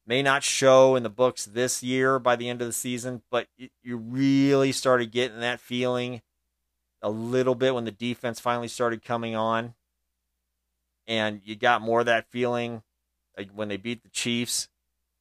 may 0.05 0.21
not 0.21 0.43
show 0.43 0.95
in 0.95 1.03
the 1.03 1.09
books 1.09 1.45
this 1.45 1.81
year 1.81 2.19
by 2.19 2.35
the 2.35 2.49
end 2.49 2.61
of 2.61 2.67
the 2.67 2.73
season, 2.73 3.23
but 3.31 3.47
you 3.83 3.97
really 3.97 4.71
started 4.71 5.11
getting 5.11 5.39
that 5.39 5.59
feeling 5.59 6.21
a 7.01 7.09
little 7.09 7.55
bit 7.55 7.73
when 7.73 7.85
the 7.85 7.91
defense 7.91 8.39
finally 8.39 8.67
started 8.67 9.03
coming 9.03 9.35
on. 9.35 9.73
And 11.07 11.41
you 11.43 11.55
got 11.55 11.81
more 11.81 11.99
of 11.99 12.05
that 12.07 12.29
feeling 12.29 12.83
when 13.53 13.67
they 13.67 13.77
beat 13.77 14.03
the 14.03 14.09
Chiefs. 14.09 14.69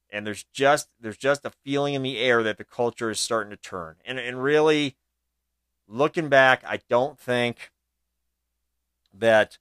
And 0.09 0.25
there's 0.25 0.45
just 0.53 0.89
there's 0.99 1.17
just 1.17 1.45
a 1.45 1.51
feeling 1.63 1.93
in 1.93 2.03
the 2.03 2.17
air 2.17 2.41
that 2.43 2.57
the 2.57 2.63
culture 2.63 3.09
is 3.09 3.19
starting 3.19 3.51
to 3.51 3.57
turn. 3.57 3.95
And 4.05 4.17
and 4.17 4.41
really 4.41 4.95
looking 5.87 6.29
back, 6.29 6.63
I 6.65 6.79
don't 6.89 7.19
think 7.19 7.71
that 9.13 9.57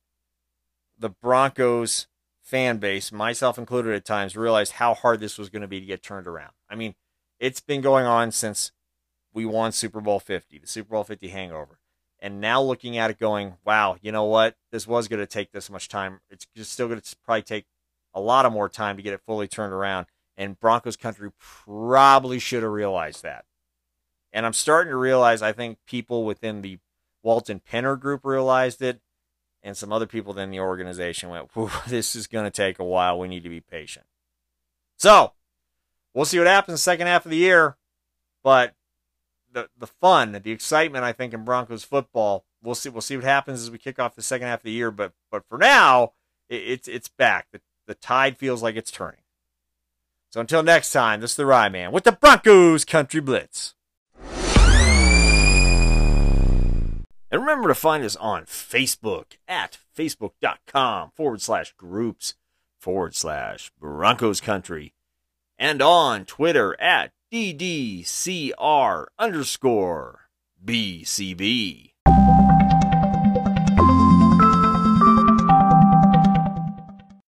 the 0.98 1.08
Broncos 1.08 2.06
fan 2.44 2.76
base, 2.78 3.10
myself 3.10 3.58
included 3.58 3.94
at 3.94 4.04
times, 4.04 4.36
realized 4.36 4.72
how 4.72 4.94
hard 4.94 5.18
this 5.18 5.38
was 5.38 5.48
going 5.48 5.62
to 5.62 5.68
be 5.68 5.80
to 5.80 5.86
get 5.86 6.02
turned 6.02 6.26
around. 6.26 6.52
I 6.68 6.76
mean, 6.76 6.94
it's 7.40 7.60
been 7.60 7.80
going 7.80 8.06
on 8.06 8.30
since 8.30 8.70
we 9.32 9.44
won 9.46 9.72
Super 9.72 10.00
Bowl 10.00 10.20
50, 10.20 10.58
the 10.58 10.66
Super 10.66 10.90
Bowl 10.90 11.04
50 11.04 11.28
hangover. 11.28 11.78
And 12.20 12.40
now 12.40 12.62
looking 12.62 12.96
at 12.96 13.10
it 13.10 13.18
going, 13.18 13.54
wow, 13.64 13.96
you 14.00 14.12
know 14.12 14.24
what? 14.24 14.56
This 14.70 14.86
was 14.86 15.08
going 15.08 15.20
to 15.20 15.26
take 15.26 15.52
this 15.52 15.68
much 15.68 15.88
time. 15.88 16.20
It's 16.30 16.46
just 16.56 16.72
still 16.72 16.88
going 16.88 17.00
to 17.00 17.16
probably 17.24 17.42
take 17.42 17.66
a 18.14 18.20
lot 18.20 18.46
of 18.46 18.52
more 18.52 18.68
time 18.68 18.96
to 18.96 19.02
get 19.02 19.12
it 19.12 19.20
fully 19.26 19.48
turned 19.48 19.72
around. 19.72 20.06
And 20.36 20.58
Broncos 20.58 20.96
country 20.96 21.30
probably 21.38 22.38
should 22.38 22.62
have 22.62 22.72
realized 22.72 23.22
that. 23.22 23.44
And 24.32 24.44
I'm 24.46 24.52
starting 24.52 24.90
to 24.90 24.96
realize, 24.96 25.42
I 25.42 25.52
think 25.52 25.78
people 25.86 26.24
within 26.24 26.62
the 26.62 26.78
Walton 27.22 27.60
Penner 27.60 27.98
group 27.98 28.24
realized 28.24 28.82
it 28.82 29.00
and 29.64 29.76
some 29.76 29.92
other 29.92 30.06
people 30.06 30.38
in 30.38 30.50
the 30.50 30.60
organization 30.60 31.30
went, 31.30 31.50
this 31.88 32.14
is 32.14 32.26
going 32.26 32.44
to 32.44 32.50
take 32.50 32.78
a 32.78 32.84
while. 32.84 33.18
We 33.18 33.26
need 33.26 33.42
to 33.42 33.48
be 33.48 33.60
patient. 33.60 34.04
So 34.96 35.32
we'll 36.12 36.26
see 36.26 36.38
what 36.38 36.46
happens 36.46 36.74
the 36.74 36.82
second 36.82 37.06
half 37.06 37.24
of 37.24 37.30
the 37.30 37.38
year. 37.38 37.76
But 38.44 38.74
the 39.50 39.70
the 39.76 39.86
fun, 39.86 40.32
the 40.32 40.50
excitement, 40.52 41.02
I 41.02 41.12
think 41.12 41.32
in 41.32 41.44
Broncos 41.44 41.82
football, 41.82 42.44
we'll 42.62 42.74
see. 42.74 42.90
We'll 42.90 43.00
see 43.00 43.16
what 43.16 43.24
happens 43.24 43.62
as 43.62 43.70
we 43.70 43.78
kick 43.78 43.98
off 43.98 44.14
the 44.14 44.22
second 44.22 44.48
half 44.48 44.60
of 44.60 44.64
the 44.64 44.70
year. 44.70 44.90
But 44.90 45.12
but 45.30 45.44
for 45.48 45.56
now, 45.56 46.12
it, 46.48 46.56
it's 46.56 46.88
it's 46.88 47.08
back. 47.08 47.46
The 47.52 47.60
the 47.86 47.94
tide 47.94 48.36
feels 48.36 48.62
like 48.62 48.76
it's 48.76 48.90
turning. 48.90 49.22
So 50.30 50.40
until 50.40 50.62
next 50.62 50.92
time, 50.92 51.20
this 51.20 51.30
is 51.32 51.36
the 51.36 51.46
Rye 51.46 51.68
Man 51.70 51.90
with 51.90 52.04
the 52.04 52.12
Broncos 52.12 52.84
Country 52.84 53.20
Blitz. 53.20 53.74
And 57.34 57.42
remember 57.42 57.66
to 57.66 57.74
find 57.74 58.04
us 58.04 58.14
on 58.14 58.44
Facebook 58.44 59.38
at 59.48 59.76
facebook.com 59.98 61.10
forward 61.16 61.42
slash 61.42 61.72
groups 61.72 62.34
forward 62.78 63.16
slash 63.16 63.72
Broncos 63.80 64.40
Country 64.40 64.94
and 65.58 65.82
on 65.82 66.26
Twitter 66.26 66.80
at 66.80 67.10
DDCR 67.32 69.06
underscore 69.18 70.28
BCB. 70.64 71.93